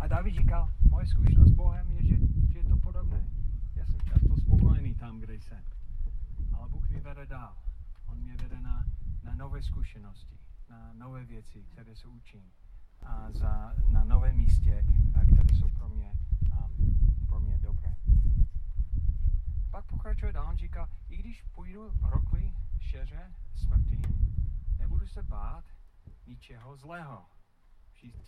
A 0.00 0.06
David 0.06 0.34
říkal, 0.34 0.72
moje 0.90 1.06
zkušenost 1.06 1.48
s 1.48 1.54
Bohem 1.54 1.90
je, 1.90 2.02
že, 2.02 2.16
že 2.52 2.58
je 2.58 2.64
to 2.64 2.76
podobné. 2.76 3.26
Já 3.74 3.86
jsem 3.86 4.00
často 4.00 4.36
spokojený 4.36 4.94
tam, 4.94 5.20
kde 5.20 5.34
jsem. 5.34 5.64
Ale 6.52 6.68
Bůh 6.68 6.88
mi 6.88 7.00
vede 7.00 7.26
dál. 7.26 7.56
On 8.08 8.18
mě 8.18 8.36
vede 8.36 8.60
na, 8.60 8.86
na 9.22 9.34
nové 9.34 9.62
zkušenosti, 9.62 10.38
na 10.70 10.92
nové 10.92 11.24
věci, 11.24 11.64
které 11.72 11.96
se 11.96 12.08
učím. 12.08 12.52
A 13.02 13.32
za, 13.32 13.74
na 13.90 14.04
nové 14.04 14.32
místě, 14.32 14.84
a 15.14 15.24
které 15.24 15.58
jsou 15.58 15.68
pro 15.68 15.88
mě, 15.88 16.12
um, 16.52 17.26
pro 17.28 17.40
mě 17.40 17.58
dobré. 17.58 17.94
Pak 19.70 19.84
pokračuje 19.84 20.32
dál, 20.32 20.56
říká, 20.56 20.88
i 21.08 21.16
když 21.16 21.42
půjdu 21.42 21.92
rokli 22.02 22.52
šeře 22.80 23.32
smrti, 23.54 24.00
nebudu 24.78 25.06
se 25.06 25.22
bát 25.22 25.64
ničeho 26.26 26.76
zlého. 26.76 27.24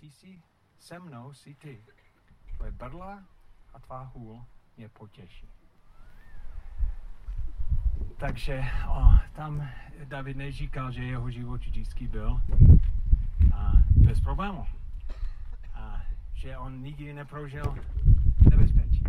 Ty 0.00 0.10
jsi 0.10 0.42
se 0.78 0.98
mnou, 0.98 1.32
jsi 1.32 1.54
ty. 1.54 1.84
Tvoje 2.56 2.72
brdla 2.72 3.24
a 3.74 3.78
tvá 3.78 4.02
hůl 4.02 4.44
mě 4.76 4.88
potěší. 4.88 5.48
Takže 8.16 8.64
o, 8.88 9.18
tam 9.32 9.68
David 10.04 10.36
neříkal, 10.36 10.92
že 10.92 11.04
jeho 11.04 11.30
život 11.30 11.60
vždycky 11.60 12.08
byl 12.08 12.40
bez 14.08 14.20
problému. 14.20 14.64
A 15.74 16.00
že 16.34 16.56
on 16.56 16.80
nikdy 16.82 17.12
neprožil 17.12 17.74
nebezpečí. 18.50 19.04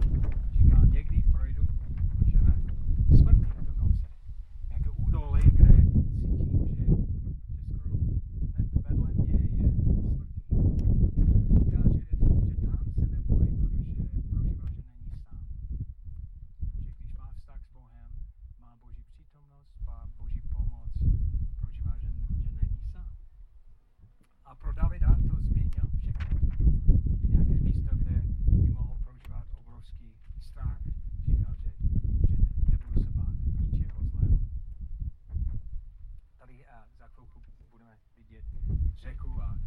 vidět 38.40 38.98
řeku 38.98 39.42
a, 39.42 39.58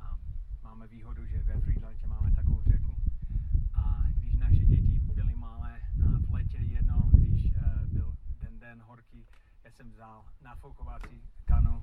a 0.00 0.18
máme 0.62 0.86
výhodu, 0.86 1.26
že 1.26 1.42
ve 1.42 1.60
Friedlandě 1.60 2.06
máme 2.06 2.32
takovou 2.32 2.62
řeku. 2.62 2.96
A 3.74 4.02
když 4.16 4.34
naše 4.34 4.64
děti 4.64 5.00
byly 5.14 5.34
malé, 5.36 5.80
v 6.26 6.32
letě 6.32 6.56
jednou, 6.58 7.10
když 7.12 7.44
e, 7.44 7.86
byl 7.86 8.14
ten 8.40 8.58
den 8.58 8.82
horký, 8.86 9.26
já 9.64 9.70
jsem 9.70 9.90
vzal 9.90 10.24
nafoukovací 10.42 11.22
kanu 11.44 11.82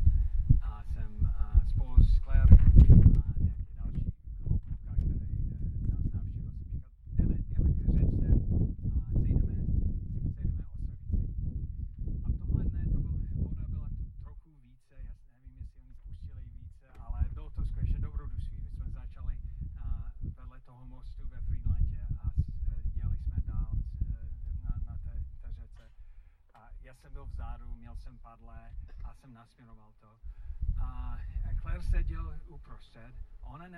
a 0.61 0.83
jsem 0.83 1.25
e, 1.25 1.69
spolu 1.69 2.03
s 2.03 2.19
Claire 2.19 3.16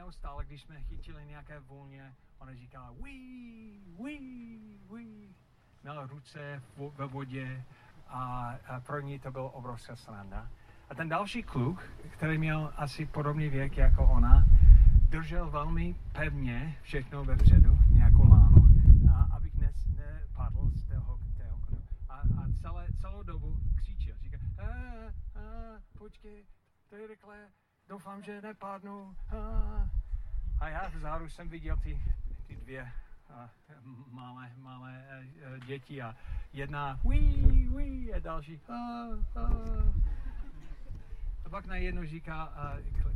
neustále, 0.09 0.45
když 0.45 0.61
jsme 0.61 0.81
chytili 0.81 1.25
nějaké 1.25 1.59
volně, 1.59 2.13
ona 2.39 2.55
říkala 2.55 2.91
wí, 3.03 3.79
wí, 4.03 4.59
wí. 4.93 5.35
Měla 5.83 6.05
ruce 6.05 6.61
ve 6.97 7.05
vodě 7.05 7.63
a, 8.07 8.53
a 8.67 8.79
pro 8.79 8.99
ní 8.99 9.19
to 9.19 9.31
bylo 9.31 9.49
obrovská 9.49 9.95
sranda. 9.95 10.49
A 10.89 10.95
ten 10.95 11.09
další 11.09 11.43
kluk, 11.43 11.83
který 12.09 12.37
měl 12.37 12.73
asi 12.75 13.05
podobný 13.05 13.49
věk 13.49 13.77
jako 13.77 14.07
ona, 14.07 14.45
držel 15.09 15.49
velmi 15.49 15.95
pevně 16.11 16.77
všechno 16.81 17.25
ve 17.25 17.35
vředu, 17.35 17.77
nějakou 17.93 18.29
lánu, 18.29 18.67
a 19.13 19.35
abych 19.35 19.55
ne, 19.55 19.73
nepadl 19.97 20.71
z 20.73 20.83
tého, 20.83 21.19
tého. 21.37 21.59
A, 22.09 22.15
a 22.15 22.47
celé, 22.61 22.87
celou 23.01 23.23
dobu 23.23 23.57
křičel, 23.75 24.15
říkal, 24.21 24.39
a, 24.59 24.65
a, 25.39 25.79
počkej, 26.09 26.45
to 26.89 26.95
je 26.95 27.07
rychle, 27.07 27.37
doufám, 27.87 28.23
že 28.23 28.41
nepadnu. 28.41 29.15
A, 30.59 30.69
já 30.69 30.87
vzadu 30.87 31.29
jsem 31.29 31.49
viděl 31.49 31.77
ty, 31.77 32.01
ty 32.47 32.55
dvě 32.55 32.91
malé, 34.11 34.51
malé 34.57 35.07
a, 35.07 35.65
děti 35.65 36.01
a 36.01 36.15
jedna 36.53 36.99
wí, 37.09 37.67
wí 37.67 38.13
a 38.13 38.19
další 38.19 38.61
a, 38.69 38.73
a. 39.35 39.49
A 41.45 41.49
pak 41.49 41.65
najednou 41.65 42.05
říká, 42.05 42.53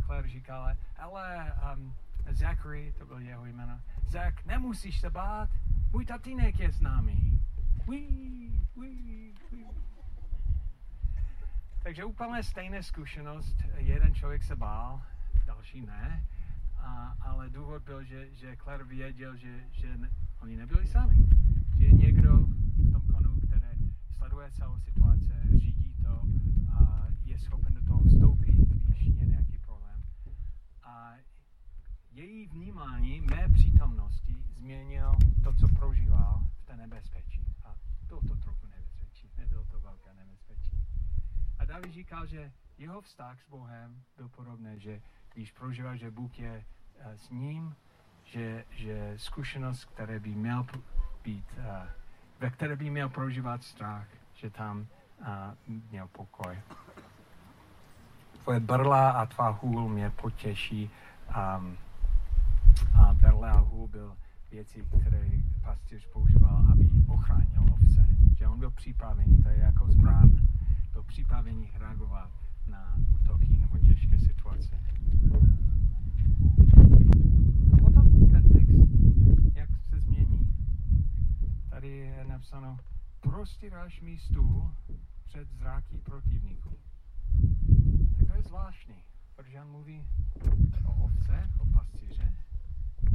Claire 0.05 0.27
říkala, 0.27 0.77
ale 0.97 1.53
um, 1.73 1.95
Zachary, 2.29 2.93
to 2.97 3.05
byl 3.05 3.19
jeho 3.19 3.45
jméno, 3.45 3.81
Zach, 4.07 4.45
nemusíš 4.45 4.99
se 4.99 5.09
bát, 5.09 5.49
můj 5.91 6.05
tatínek 6.05 6.59
je 6.59 6.71
s 6.71 6.81
námi. 6.81 7.17
Wí, 7.87 8.67
wí, 8.75 9.35
wí. 9.51 9.92
Takže 11.83 12.03
úplně 12.03 12.43
stejná 12.43 12.81
zkušenost. 12.81 13.57
Jeden 13.75 14.15
člověk 14.15 14.43
se 14.43 14.55
bál, 14.55 15.01
další 15.45 15.81
ne. 15.81 16.25
A, 16.77 17.15
ale 17.21 17.49
důvod 17.49 17.83
byl, 17.83 18.03
že, 18.03 18.35
že 18.35 18.57
Claire 18.57 18.83
věděl, 18.83 19.35
že, 19.35 19.63
že 19.71 19.97
ne, 19.97 20.09
oni 20.41 20.57
nebyli 20.57 20.87
sami. 20.87 21.15
Že 21.77 21.85
je 21.85 21.91
někdo 21.91 22.37
v 22.77 22.91
tom 22.91 23.01
konu, 23.01 23.41
který 23.47 23.93
sleduje 24.17 24.51
celou 24.51 24.79
situaci, 24.79 25.33
řídí 25.57 25.93
to 26.03 26.21
a 26.73 27.07
je 27.23 27.39
schopen 27.39 27.73
do 27.73 27.81
toho 27.81 28.03
vstoupit, 28.03 28.55
když 28.55 29.01
je 29.01 29.25
nějaký 29.25 29.57
problém. 29.59 30.03
A 30.83 31.13
její 32.11 32.47
vnímání 32.47 33.21
mé 33.21 33.49
přítomnosti 33.53 34.35
změnil 34.49 35.11
to, 35.43 35.53
co 35.53 35.67
prožíval 35.67 36.47
v 36.57 36.65
té 36.65 36.77
nebezpečí. 36.77 37.45
A 37.63 37.75
bylo 38.07 38.21
to 38.21 38.35
trochu 38.35 38.67
nebezpečí, 38.67 39.29
nebylo 39.37 39.65
to 39.65 39.79
velké 39.79 40.13
nebezpečí. 40.13 40.92
A 41.63 41.65
David 41.65 41.93
říkal, 41.93 42.25
že 42.25 42.51
jeho 42.77 43.01
vztah 43.01 43.41
s 43.41 43.49
Bohem 43.49 44.03
byl 44.17 44.29
podobný, 44.29 44.79
že 44.79 45.01
když 45.33 45.51
prožívá, 45.51 45.95
že 45.95 46.11
Bůh 46.11 46.39
je 46.39 46.63
uh, 47.05 47.11
s 47.15 47.29
ním, 47.29 47.75
že, 48.23 48.65
že 48.69 49.13
zkušenost, 49.17 49.85
které 49.85 50.19
by 50.19 50.29
měl 50.29 50.65
být, 51.23 51.45
uh, 51.57 51.63
ve 52.39 52.49
které 52.49 52.75
by 52.75 52.89
měl 52.89 53.09
prožívat 53.09 53.63
strach, 53.63 54.07
že 54.33 54.49
tam 54.49 54.87
uh, 55.19 55.27
měl 55.91 56.07
pokoj. 56.07 56.59
Tvoje 58.43 58.59
brla 58.59 59.11
a 59.11 59.25
tvá 59.25 59.49
hůl 59.49 59.89
mě 59.89 60.09
potěší. 60.09 60.89
Um, 61.57 61.77
a 63.01 63.13
berle 63.13 63.49
a 63.49 63.57
hůl 63.57 63.87
byl 63.87 64.17
věci, 64.51 64.85
které 65.01 65.29
pastýř 65.61 66.07
používal, 66.07 66.65
aby 66.71 66.89
ochránil 67.07 67.63
ovce. 67.73 68.05
Že 68.37 68.47
on 68.47 68.59
byl 68.59 68.71
připravený, 68.71 69.43
to 69.43 69.49
je 69.49 69.59
jako 69.59 69.87
zbrán, 69.87 70.29
byl 70.93 71.03
připravený 71.03 71.71
reagovat 71.73 72.31
na 72.67 72.95
útoky 73.15 73.57
nebo 73.57 73.77
těžké 73.77 74.19
situace. 74.19 74.79
A 77.73 77.77
potom 77.77 78.29
ten 78.31 78.49
text, 78.49 79.55
jak 79.55 79.69
se 79.89 79.99
změní. 79.99 80.55
Tady 81.69 81.87
je 81.87 82.25
napsáno, 82.27 82.77
prostíráš 83.19 84.01
mi 84.01 84.17
stůl 84.17 84.71
před 85.25 85.51
zráky 85.51 85.97
protivníků. 85.97 86.77
Tak 88.17 88.27
to 88.27 88.33
je 88.33 88.43
zvláštní, 88.43 89.03
protože 89.35 89.61
on 89.61 89.71
mluví 89.71 90.07
o 90.85 91.03
ovce, 91.03 91.49
o 91.59 91.65
pastýře, 91.65 92.33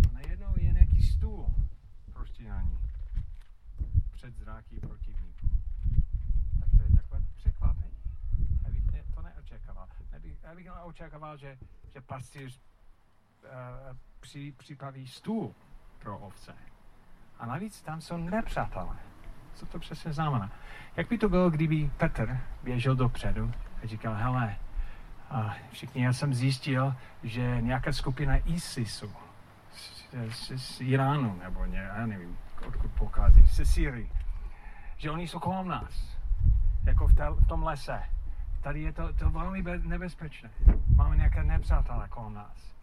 a 0.08 0.12
najednou 0.12 0.54
je 0.56 0.72
nějaký 0.72 1.02
stůl 1.02 1.46
prostírání. 2.12 2.78
před 4.12 4.36
zráky 4.36 4.80
protivníků. 4.80 5.48
Tak 6.60 6.70
to 6.70 6.82
je 6.82 6.90
takové 6.96 7.22
překvapení. 7.58 7.96
Já 8.64 8.70
bych 8.70 8.86
ne, 8.92 9.04
to 9.14 9.22
neočekával. 9.22 9.88
Já 10.12 10.54
bych, 10.54 10.64
neočekával, 10.64 11.36
že, 11.36 11.58
že 11.88 12.00
pastýř 12.00 12.60
uh, 13.42 13.96
při, 14.20 14.52
připraví 14.56 15.06
stůl 15.06 15.54
pro 15.98 16.18
ovce. 16.18 16.54
A 17.38 17.46
navíc 17.46 17.82
tam 17.82 18.00
jsou 18.00 18.16
nepřátelé. 18.16 18.96
Co 19.54 19.66
to 19.66 19.78
přesně 19.78 20.12
znamená? 20.12 20.52
Jak 20.96 21.08
by 21.08 21.18
to 21.18 21.28
bylo, 21.28 21.50
kdyby 21.50 21.90
Petr 21.96 22.40
běžel 22.62 22.96
dopředu 22.96 23.52
a 23.82 23.86
říkal, 23.86 24.14
hele, 24.14 24.56
a 25.30 25.56
všichni, 25.70 26.04
já 26.04 26.12
jsem 26.12 26.34
zjistil, 26.34 26.94
že 27.22 27.60
nějaká 27.60 27.92
skupina 27.92 28.36
ISISu 28.36 29.12
z, 29.72 30.14
z, 30.30 30.52
z 30.56 30.80
Iránu, 30.80 31.38
nebo 31.42 31.64
ně, 31.64 31.78
já 31.78 32.06
nevím, 32.06 32.38
odkud 32.66 32.90
pochází, 32.92 33.42
ze 33.42 33.66
Syrii, 33.66 34.10
že 34.96 35.10
oni 35.10 35.28
jsou 35.28 35.38
kolem 35.38 35.68
nás, 35.68 36.17
jako 36.88 37.06
v, 37.06 37.14
tel, 37.14 37.34
v 37.34 37.46
tom 37.46 37.62
lese. 37.62 38.02
Tady 38.62 38.82
je 38.82 38.92
to, 38.92 39.12
to 39.12 39.30
velmi 39.30 39.62
nebezpečné. 39.82 40.50
Máme 40.96 41.16
nějaké 41.16 41.44
nepřátelé 41.44 42.08
kolem 42.08 42.34
nás. 42.34 42.74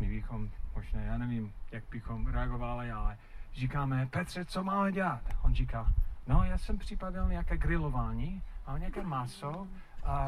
My 0.00 0.08
bychom 0.08 0.50
možná, 0.74 1.00
já 1.00 1.18
nevím, 1.18 1.52
jak 1.72 1.84
bychom 1.90 2.26
reagovali, 2.26 2.90
ale 2.90 3.18
říkáme, 3.54 4.06
Petře, 4.06 4.44
co 4.44 4.64
máme 4.64 4.92
dělat? 4.92 5.22
On 5.42 5.54
říká, 5.54 5.92
no, 6.26 6.44
já 6.44 6.58
jsem 6.58 6.78
připravil 6.78 7.28
nějaké 7.28 7.56
grilování, 7.58 8.42
mám 8.66 8.78
nějaké 8.78 9.02
maso, 9.02 9.68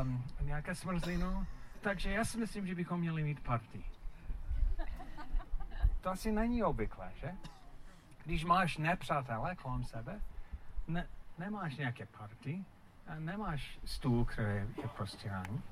um, 0.00 0.24
nějaké 0.40 0.74
smrzlinu, 0.74 1.46
takže 1.80 2.10
já 2.10 2.24
si 2.24 2.38
myslím, 2.38 2.66
že 2.66 2.74
bychom 2.74 3.00
měli 3.00 3.22
mít 3.22 3.40
party. 3.40 3.84
To 6.00 6.10
asi 6.10 6.32
není 6.32 6.62
obvyklé, 6.62 7.12
že? 7.20 7.32
Když 8.24 8.44
máš 8.44 8.76
nepřátelé 8.76 9.56
kolem 9.56 9.84
sebe, 9.84 10.20
ne, 10.88 11.06
nemáš 11.38 11.76
nějaké 11.76 12.06
party, 12.06 12.64
nemáš 13.18 13.78
stůl, 13.84 14.24
který 14.24 14.48
je 14.54 14.88
prostírání. 14.96 15.62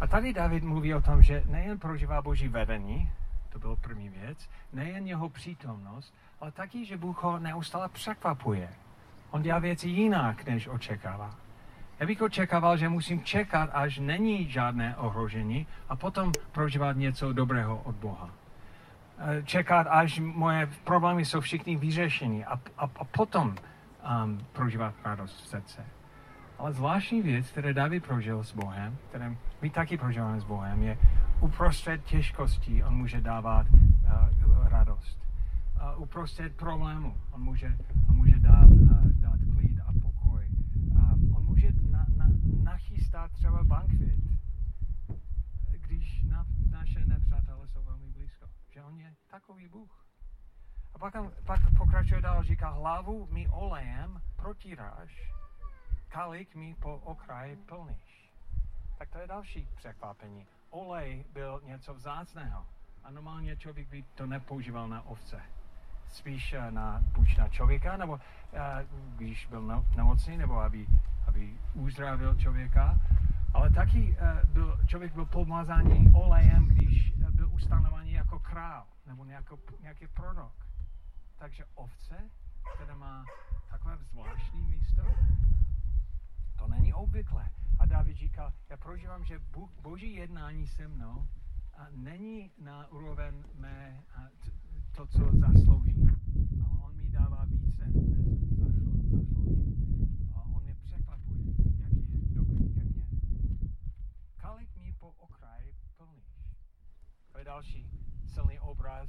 A 0.00 0.06
tady 0.06 0.32
David 0.32 0.64
mluví 0.64 0.94
o 0.94 1.00
tom, 1.00 1.22
že 1.22 1.42
nejen 1.46 1.78
prožívá 1.78 2.22
boží 2.22 2.48
vedení, 2.48 3.10
to 3.48 3.58
bylo 3.58 3.76
první 3.76 4.08
věc, 4.08 4.50
nejen 4.72 5.06
jeho 5.06 5.28
přítomnost, 5.28 6.14
ale 6.40 6.52
taky, 6.52 6.84
že 6.84 6.96
Bůh 6.96 7.22
ho 7.22 7.38
neustále 7.38 7.88
překvapuje. 7.88 8.68
On 9.30 9.42
dělá 9.42 9.58
věci 9.58 9.88
jinak, 9.88 10.44
než 10.44 10.68
očekává. 10.68 11.34
Já 12.00 12.06
bych 12.06 12.22
očekával, 12.22 12.76
že 12.76 12.88
musím 12.88 13.22
čekat, 13.22 13.70
až 13.72 13.98
není 13.98 14.50
žádné 14.50 14.96
ohrožení 14.96 15.66
a 15.88 15.96
potom 15.96 16.32
prožívat 16.52 16.96
něco 16.96 17.32
dobrého 17.32 17.78
od 17.78 17.94
Boha. 17.94 18.30
Eh, 19.18 19.42
čekat, 19.42 19.86
až 19.90 20.20
moje 20.20 20.66
problémy 20.84 21.24
jsou 21.24 21.40
všichni 21.40 21.76
vyřešeny 21.76 22.44
a, 22.44 22.52
a, 22.78 22.82
a 22.96 23.04
potom 23.04 23.48
um, 24.24 24.46
prožívat 24.52 24.94
radost 25.04 25.42
v 25.42 25.48
srdce. 25.48 25.86
Ale 26.58 26.72
zvláštní 26.72 27.22
věc, 27.22 27.50
které 27.50 27.74
David 27.74 28.06
prožil 28.06 28.44
s 28.44 28.52
Bohem, 28.52 28.98
které 29.08 29.36
my 29.62 29.70
taky 29.70 29.98
prožíváme 29.98 30.40
s 30.40 30.44
Bohem, 30.44 30.82
je 30.82 30.98
uprostřed 31.40 32.04
těžkostí 32.04 32.84
on 32.84 32.94
může 32.94 33.20
dávat 33.20 33.66
uh, 33.70 34.68
radost. 34.68 35.18
Uh, 35.76 36.02
uprostřed 36.02 36.56
problému 36.56 37.14
on 37.32 37.42
může, 37.42 37.78
on 38.08 38.16
může 38.16 38.38
dát, 38.38 38.70
uh, 38.70 39.06
dát 39.12 39.38
klid 39.54 39.80
a 39.86 39.92
pokoj. 39.92 40.48
Um, 40.90 41.36
on 41.36 41.44
může 41.44 41.72
na, 41.90 42.06
na, 42.16 42.26
nachystat 42.62 43.32
třeba 43.32 43.64
bankvit, 43.64 44.20
když 45.70 46.22
na, 46.22 46.46
naše 46.70 47.06
nepřátelé 47.06 47.68
jsou 47.68 47.82
velmi 47.82 48.06
blízko. 48.06 48.46
Že 48.70 48.82
on 48.82 49.00
je 49.00 49.14
takový 49.30 49.68
Bůh. 49.68 50.06
A 50.94 50.98
pak, 50.98 51.14
pak 51.46 51.60
pokračuje 51.78 52.20
dál, 52.20 52.42
říká, 52.42 52.70
hlavu 52.70 53.28
mi 53.30 53.48
olejem 53.48 54.20
protíráš, 54.36 55.32
kalik 56.08 56.54
mi 56.54 56.74
po 56.74 56.96
okraji 56.96 57.56
plníš. 57.56 58.32
Tak 58.98 59.10
to 59.10 59.18
je 59.18 59.26
další 59.26 59.68
překvapení. 59.76 60.46
Olej 60.70 61.24
byl 61.32 61.60
něco 61.64 61.94
vzácného. 61.94 62.66
A 63.04 63.10
normálně 63.10 63.56
člověk 63.56 63.88
by 63.88 64.02
to 64.02 64.26
nepoužíval 64.26 64.88
na 64.88 65.06
ovce. 65.06 65.42
Spíš 66.08 66.52
eh, 66.52 66.70
na, 66.70 67.04
buď 67.12 67.36
na 67.38 67.48
člověka, 67.48 67.96
nebo 67.96 68.12
uh, 68.12 68.20
když 69.16 69.46
byl 69.46 69.84
nemocný, 69.96 70.36
nebo 70.36 70.60
aby, 70.60 70.86
aby 71.26 71.58
uzdravil 71.74 72.34
člověka. 72.34 72.98
Ale 73.54 73.70
taky 73.70 74.16
uh, 74.20 74.50
byl, 74.50 74.80
člověk 74.86 75.12
byl 75.12 75.26
pomazání 75.26 76.12
olejem, 76.14 76.68
když 76.68 77.12
byl 77.30 77.50
ustanovený 77.52 78.12
jako 78.12 78.38
král, 78.38 78.86
nebo 79.06 79.24
nějako, 79.24 79.58
nějaký 79.82 80.06
prorok. 80.06 80.52
Takže 81.38 81.64
ovce, 81.74 82.30
která 82.74 82.94
má 82.94 83.24
takové 83.70 83.96
zvláštní 83.96 84.62
místo, 84.62 85.02
to 86.58 86.68
není 86.68 86.94
obvyklé. 86.94 87.50
A 87.78 87.86
David 87.86 88.16
říkal, 88.16 88.52
já 88.70 88.76
prožívám, 88.76 89.24
že 89.24 89.40
boží 89.82 90.14
jednání 90.14 90.66
se 90.66 90.88
mnou 90.88 91.28
a 91.74 91.86
není 91.90 92.50
na 92.58 92.86
úroveň 92.90 93.44
mé 93.54 94.04
a 94.14 94.20
to, 94.96 95.06
co 95.06 95.30
zaslouží. 95.32 95.96
Ale 96.64 96.78
on 96.84 96.96
mi 96.96 97.08
dává 97.10 97.44
více, 97.44 97.86
než 97.86 98.04
zaslouží. 99.10 99.74
A 100.34 100.42
on 100.42 100.62
mě 100.62 100.74
překvapuje, 100.74 101.38
jak 101.78 101.80
je 101.80 101.88
dobrý 102.34 102.74
ke 102.74 102.84
mně. 102.84 103.04
Kalik 104.36 104.76
mi 104.76 104.92
po 104.92 105.08
okraji 105.18 105.74
plníš. 105.96 106.44
To 107.32 107.38
je 107.38 107.44
další 107.44 107.90
silný 108.26 108.58
obraz. 108.58 109.08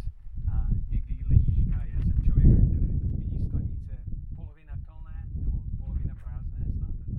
A 0.54 0.68
někdy 0.90 1.24
lidi 1.30 1.52
říkají, 1.52 1.94
já 1.94 2.00
jsem 2.00 2.24
člověk, 2.24 2.48
který 2.48 2.80
vidí 2.80 3.46
sklenice 3.48 3.98
polovina 4.36 4.78
plné 4.86 5.30
nebo 5.36 5.62
polovina 5.78 6.16
prázdné, 6.16 6.66
znáte 6.72 7.04
to? 7.04 7.18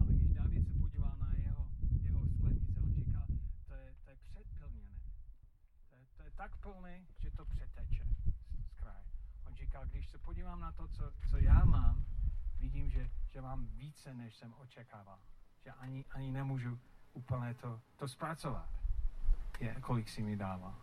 Ale 0.00 0.12
když 0.12 0.32
David 0.32 0.66
se 0.66 0.78
podívá 0.78 1.14
na 1.20 1.32
jeho, 1.34 1.66
jeho 2.02 2.28
sklenice, 2.28 2.80
on 2.86 2.94
říká, 2.94 3.26
to 3.68 3.74
je, 3.74 3.94
to 4.04 4.10
je 4.10 4.16
předplněné. 4.16 4.98
To 6.16 6.22
je, 6.22 6.30
plné, 6.72 7.00
že 7.18 7.30
to 7.30 7.44
přeteče 7.44 8.06
z 8.66 8.72
kraje. 8.72 9.04
On 9.46 9.54
říká, 9.54 9.84
když 9.84 10.08
se 10.08 10.18
podívám 10.18 10.60
na 10.60 10.72
to, 10.72 10.88
co, 10.88 11.12
co 11.30 11.36
já 11.36 11.64
mám, 11.64 12.04
vidím, 12.60 12.90
že, 12.90 13.10
že 13.26 13.40
mám 13.40 13.66
více, 13.66 14.14
než 14.14 14.36
jsem 14.36 14.54
očekával. 14.58 15.18
Že 15.64 15.70
ani, 15.70 16.04
ani 16.10 16.32
nemůžu 16.32 16.78
úplně 17.12 17.54
to, 17.54 17.80
to 17.96 18.08
zpracovat, 18.08 18.68
je, 19.60 19.74
kolik 19.80 20.08
si 20.08 20.22
mi 20.22 20.36
dává. 20.36 20.78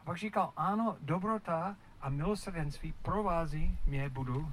A 0.00 0.04
pak 0.04 0.16
říkal, 0.16 0.52
ano, 0.56 0.96
dobrota 1.00 1.76
a 2.00 2.08
milosrdenství 2.08 2.92
provází 2.92 3.78
mě 3.86 4.08
budu 4.08 4.52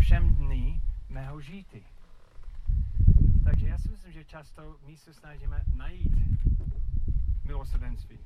všem 0.00 0.34
dní 0.34 0.82
mého 1.08 1.40
žíty. 1.40 1.84
Takže 3.44 3.68
já 3.68 3.78
si 3.78 3.90
myslím, 3.90 4.12
že 4.12 4.24
často 4.24 4.78
my 4.86 4.96
se 4.96 5.14
snažíme 5.14 5.64
najít 5.74 6.12
milosrdenství 7.44 8.18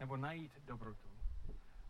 nebo 0.00 0.16
najít 0.16 0.52
dobrotu. 0.66 1.08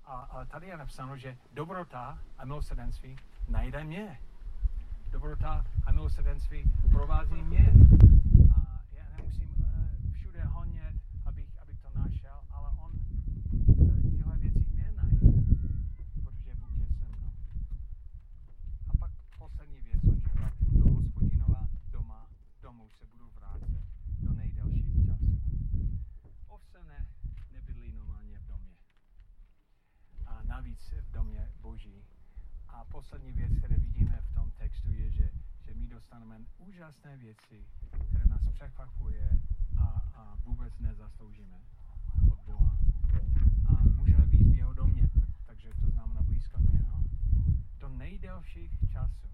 A, 0.05 0.15
a 0.15 0.45
tady 0.45 0.67
je 0.67 0.77
napsáno, 0.77 1.17
že 1.17 1.37
dobrota 1.53 2.19
a 2.39 2.45
milosrdenství 2.45 3.17
najde 3.49 3.85
mě. 3.85 4.21
Dobrota 5.11 5.67
a 5.87 5.93
milosrdenství 5.93 6.73
provází 6.91 7.43
mě. 7.43 7.73
A 8.57 8.81
já 8.93 9.05
nemusím 9.17 9.51
uh, 9.59 10.13
všude 10.13 10.45
honět, 10.45 10.95
abych, 11.25 11.59
abych 11.63 11.79
to 11.81 11.89
našel, 11.99 12.41
ale 12.51 12.71
on 12.71 12.93
uh, 13.67 14.11
tyhle 14.11 14.37
věci 14.37 14.65
mě 14.73 14.93
najde, 14.97 15.19
protože 16.25 16.55
Bůh 16.55 16.79
je 16.81 16.89
se 16.89 17.05
mnou. 17.07 17.33
A 18.89 18.97
pak 18.99 19.11
poslední 19.39 19.81
věc, 19.81 20.05
on 20.05 20.21
říká, 20.21 20.53
do 20.71 20.91
hospodinova 20.91 21.69
doma, 21.91 22.27
domů 22.63 22.89
se 22.89 23.05
budu 23.07 23.31
vrátit 23.31 23.81
do 24.21 24.33
nejdelších 24.33 25.07
časů. 25.07 25.41
Ovce 26.49 26.85
ne, 26.85 27.07
nebydlí 27.53 27.93
normálně 27.93 28.39
v 28.39 28.47
domě. 28.47 28.75
A 30.27 30.43
navíc 30.43 30.95
v 31.01 31.11
domě 31.11 31.53
boží. 31.61 32.05
A 32.69 32.85
poslední 32.85 33.33
věc, 33.33 33.53
které 33.59 33.77
vidíme 33.77 34.21
v 34.31 34.35
tom 34.35 34.51
textu, 34.51 34.93
je, 34.93 35.11
že, 35.11 35.31
že 35.61 35.75
my 35.75 35.87
dostaneme 35.89 36.39
úžasné 36.95 37.17
věci, 37.17 37.67
které 38.09 38.25
nás 38.27 38.47
překvapuje 38.53 39.31
a, 39.79 40.03
a 40.15 40.37
vůbec 40.45 40.79
nezasloužíme 40.79 41.61
od 42.33 42.39
Boha. 42.47 42.77
A 43.67 43.83
můžeme 43.83 44.27
být 44.27 44.53
v 44.53 44.57
jeho 44.57 44.75
domě, 44.75 45.11
tak, 45.15 45.29
takže 45.47 45.71
to 45.81 45.91
znamená 45.91 46.23
blízko 46.23 46.61
něho. 46.73 47.05
Do 47.79 47.89
nejdelších 47.89 48.73
časů. 48.93 49.29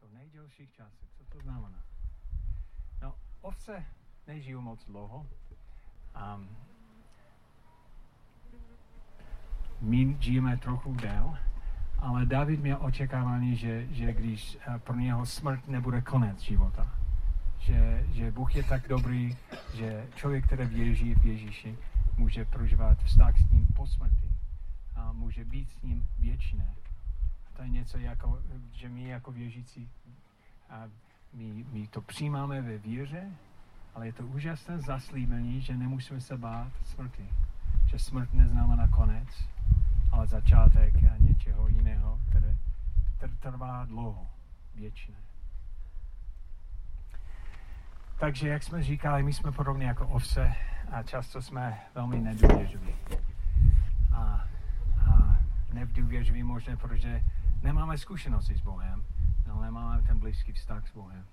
Do 0.00 0.08
nejdelších 0.08 0.72
časů. 0.72 1.06
Co 1.18 1.24
to 1.24 1.40
znamená? 1.40 1.84
No, 3.02 3.14
ovce 3.40 3.84
nežijou 4.26 4.60
moc 4.60 4.84
dlouho. 4.84 5.26
Um, 6.34 6.48
my 9.80 10.16
žijeme 10.20 10.56
trochu 10.56 10.94
dél, 10.94 11.38
ale 12.00 12.26
David 12.26 12.60
měl 12.60 12.78
očekávání, 12.80 13.56
že, 13.56 13.86
že 13.90 14.12
když 14.12 14.58
uh, 14.68 14.78
pro 14.78 14.96
něho 14.96 15.26
smrt 15.26 15.68
nebude 15.68 16.00
konec 16.00 16.40
života. 16.40 16.86
Že, 17.58 18.06
že 18.12 18.30
Bůh 18.30 18.56
je 18.56 18.62
tak 18.62 18.88
dobrý, 18.88 19.36
že 19.74 20.06
člověk, 20.14 20.46
který 20.46 20.64
věří 20.64 21.14
v 21.14 21.26
Ježíši, 21.26 21.78
může 22.16 22.44
prožívat 22.44 22.98
vztah 23.02 23.38
s 23.38 23.50
ním 23.50 23.66
po 23.66 23.86
smrti 23.86 24.30
a 24.96 25.12
může 25.12 25.44
být 25.44 25.70
s 25.70 25.82
ním 25.82 26.06
věčné. 26.18 26.74
to 27.56 27.62
je 27.62 27.68
něco 27.68 27.98
jako, 27.98 28.38
že 28.72 28.88
my 28.88 29.08
jako 29.08 29.32
věřící, 29.32 29.88
a 30.70 30.88
my, 31.34 31.64
my 31.72 31.86
to 31.86 32.00
přijímáme 32.00 32.62
ve 32.62 32.78
víře, 32.78 33.30
ale 33.94 34.06
je 34.06 34.12
to 34.12 34.26
úžasné 34.26 34.78
zaslíbení, 34.78 35.60
že 35.60 35.76
nemusíme 35.76 36.20
se 36.20 36.36
bát 36.36 36.72
smrti. 36.84 37.28
Že 37.86 37.98
smrt 37.98 38.34
neznamená 38.34 38.88
konec, 38.88 39.28
ale 40.12 40.26
začátek 40.26 40.94
něčeho 41.18 41.68
jiného, 41.68 42.20
které 42.28 42.56
trvá 43.40 43.84
dlouho, 43.84 44.26
věčné. 44.74 45.14
Takže, 48.18 48.48
jak 48.48 48.62
jsme 48.62 48.82
říkali, 48.82 49.22
my 49.22 49.32
jsme 49.32 49.52
podobně 49.52 49.86
jako 49.86 50.06
ovce 50.06 50.54
a 50.90 51.02
často 51.02 51.42
jsme 51.42 51.80
velmi 51.94 52.20
nedůvěřiví. 52.20 52.94
A, 54.12 54.44
a 55.10 55.38
nedůvěřiví 55.72 56.42
možná, 56.42 56.76
protože 56.76 57.22
nemáme 57.62 57.98
zkušenosti 57.98 58.54
s 58.54 58.60
Bohem, 58.60 59.04
ale 59.52 59.64
nemáme 59.64 60.02
ten 60.02 60.18
blízký 60.18 60.52
vztah 60.52 60.88
s 60.88 60.92
Bohem. 60.92 61.24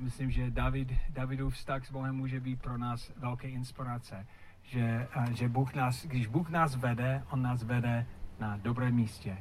Myslím, 0.00 0.30
že 0.30 0.50
David, 0.50 0.92
Davidův 1.08 1.54
vztah 1.54 1.86
s 1.86 1.90
Bohem 1.90 2.16
může 2.16 2.40
být 2.40 2.62
pro 2.62 2.78
nás 2.78 3.12
velké 3.16 3.48
inspirace. 3.48 4.26
Že, 4.68 5.08
že 5.32 5.48
Bůh 5.48 5.74
nás, 5.74 6.06
když 6.06 6.26
Bůh 6.26 6.50
nás 6.50 6.76
vede, 6.76 7.22
On 7.30 7.42
nás 7.42 7.62
vede 7.62 8.06
na 8.40 8.56
dobré 8.56 8.90
místě. 8.90 9.38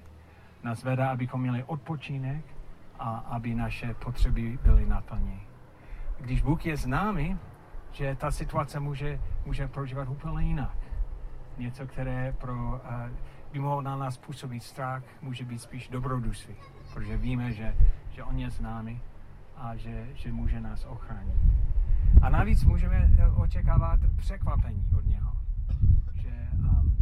Nás 0.63 0.83
vede, 0.83 1.07
abychom 1.07 1.41
měli 1.41 1.63
odpočinek 1.63 2.45
a 2.99 3.09
aby 3.17 3.55
naše 3.55 3.93
potřeby 3.93 4.59
byly 4.63 4.85
naplněny. 4.85 5.41
Když 6.19 6.41
Bůh 6.41 6.65
je 6.65 6.77
s 6.77 6.85
námi, 6.85 7.37
že 7.91 8.15
ta 8.15 8.31
situace 8.31 8.79
může, 8.79 9.19
může 9.45 9.67
prožívat 9.67 10.09
úplně 10.09 10.47
jinak. 10.47 10.77
Něco, 11.57 11.87
které 11.87 12.35
pro, 12.37 12.81
by 13.51 13.59
mohlo 13.59 13.81
na 13.81 13.95
nás 13.95 14.17
působit 14.17 14.63
strach, 14.63 15.03
může 15.21 15.45
být 15.45 15.59
spíš 15.59 15.87
dobrodružství, 15.87 16.55
protože 16.93 17.17
víme, 17.17 17.53
že, 17.53 17.75
že 18.11 18.23
On 18.23 18.39
je 18.39 18.51
s 18.51 18.59
námi 18.59 19.01
a 19.57 19.75
že, 19.75 20.07
že 20.13 20.31
může 20.31 20.59
nás 20.59 20.85
ochránit. 20.85 21.35
A 22.21 22.29
navíc 22.29 22.63
můžeme 22.63 23.11
eh, 23.17 23.27
očekávat 23.27 23.99
překvapení 24.15 24.85
od 24.97 25.05
něho. 25.05 25.31
Že, 26.13 26.49
um, 26.59 26.97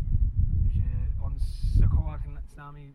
že 0.70 0.84
on 1.20 1.40
se 1.40 1.88
chová 1.88 2.20
s 2.48 2.56
námi 2.56 2.94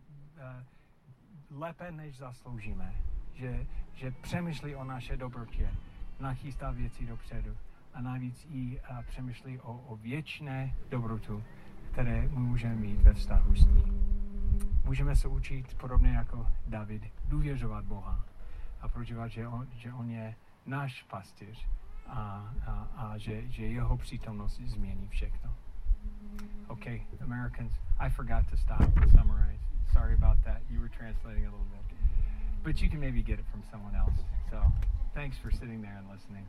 uh, 1.49 1.59
lépe, 1.59 1.91
než 1.91 2.17
zasloužíme. 2.17 2.93
Že, 3.33 3.65
že 3.93 4.11
přemýšlí 4.11 4.75
o 4.75 4.83
naše 4.83 5.17
dobrotě, 5.17 5.69
nachystá 6.19 6.71
věci 6.71 7.05
dopředu 7.05 7.55
a 7.93 8.01
navíc 8.01 8.47
i 8.49 8.79
uh, 8.79 9.03
přemýšlí 9.03 9.59
o, 9.59 9.73
o 9.73 9.95
věčné 9.95 10.73
dobrotu, 10.89 11.43
které 11.91 12.27
můžeme 12.27 12.75
mít 12.75 13.01
ve 13.01 13.13
vztahu 13.13 13.55
s 13.55 13.65
ním. 13.65 14.11
Můžeme 14.83 15.15
se 15.15 15.27
učit 15.27 15.73
podobně 15.73 16.09
jako 16.09 16.47
David 16.67 17.03
důvěřovat 17.27 17.85
Boha 17.85 18.25
a 18.81 18.87
prožívat, 18.87 19.27
že 19.27 19.47
on, 19.47 19.67
že 19.75 19.93
on 19.93 20.09
je 20.09 20.35
náš 20.65 21.03
pastýř 21.03 21.67
a, 22.11 22.53
a, 22.67 22.71
a 22.97 23.17
že, 23.17 23.41
že 23.49 23.65
jeho 23.65 23.97
přítomnost 23.97 24.61
změní 24.65 25.07
všechno. 25.07 25.49
Okay, 26.67 27.01
Americans, 27.21 27.73
I 27.99 28.09
forgot 28.09 28.49
to 28.49 28.57
stop 28.57 28.81
and 28.81 29.11
summarize. 29.11 29.59
Sorry 29.93 30.13
about 30.13 30.37
that. 30.45 30.61
You 30.69 30.79
were 30.79 30.89
translating 30.89 31.45
a 31.45 31.51
little 31.51 31.65
bit. 31.65 31.81
But 32.63 32.81
you 32.81 32.89
can 32.89 32.99
maybe 32.99 33.23
get 33.23 33.39
it 33.39 33.45
from 33.51 33.63
someone 33.71 33.95
else. 33.95 34.19
So 34.49 34.61
thanks 35.13 35.37
for 35.37 35.51
sitting 35.51 35.81
there 35.81 35.97
and 35.97 36.07
listening. 36.09 36.45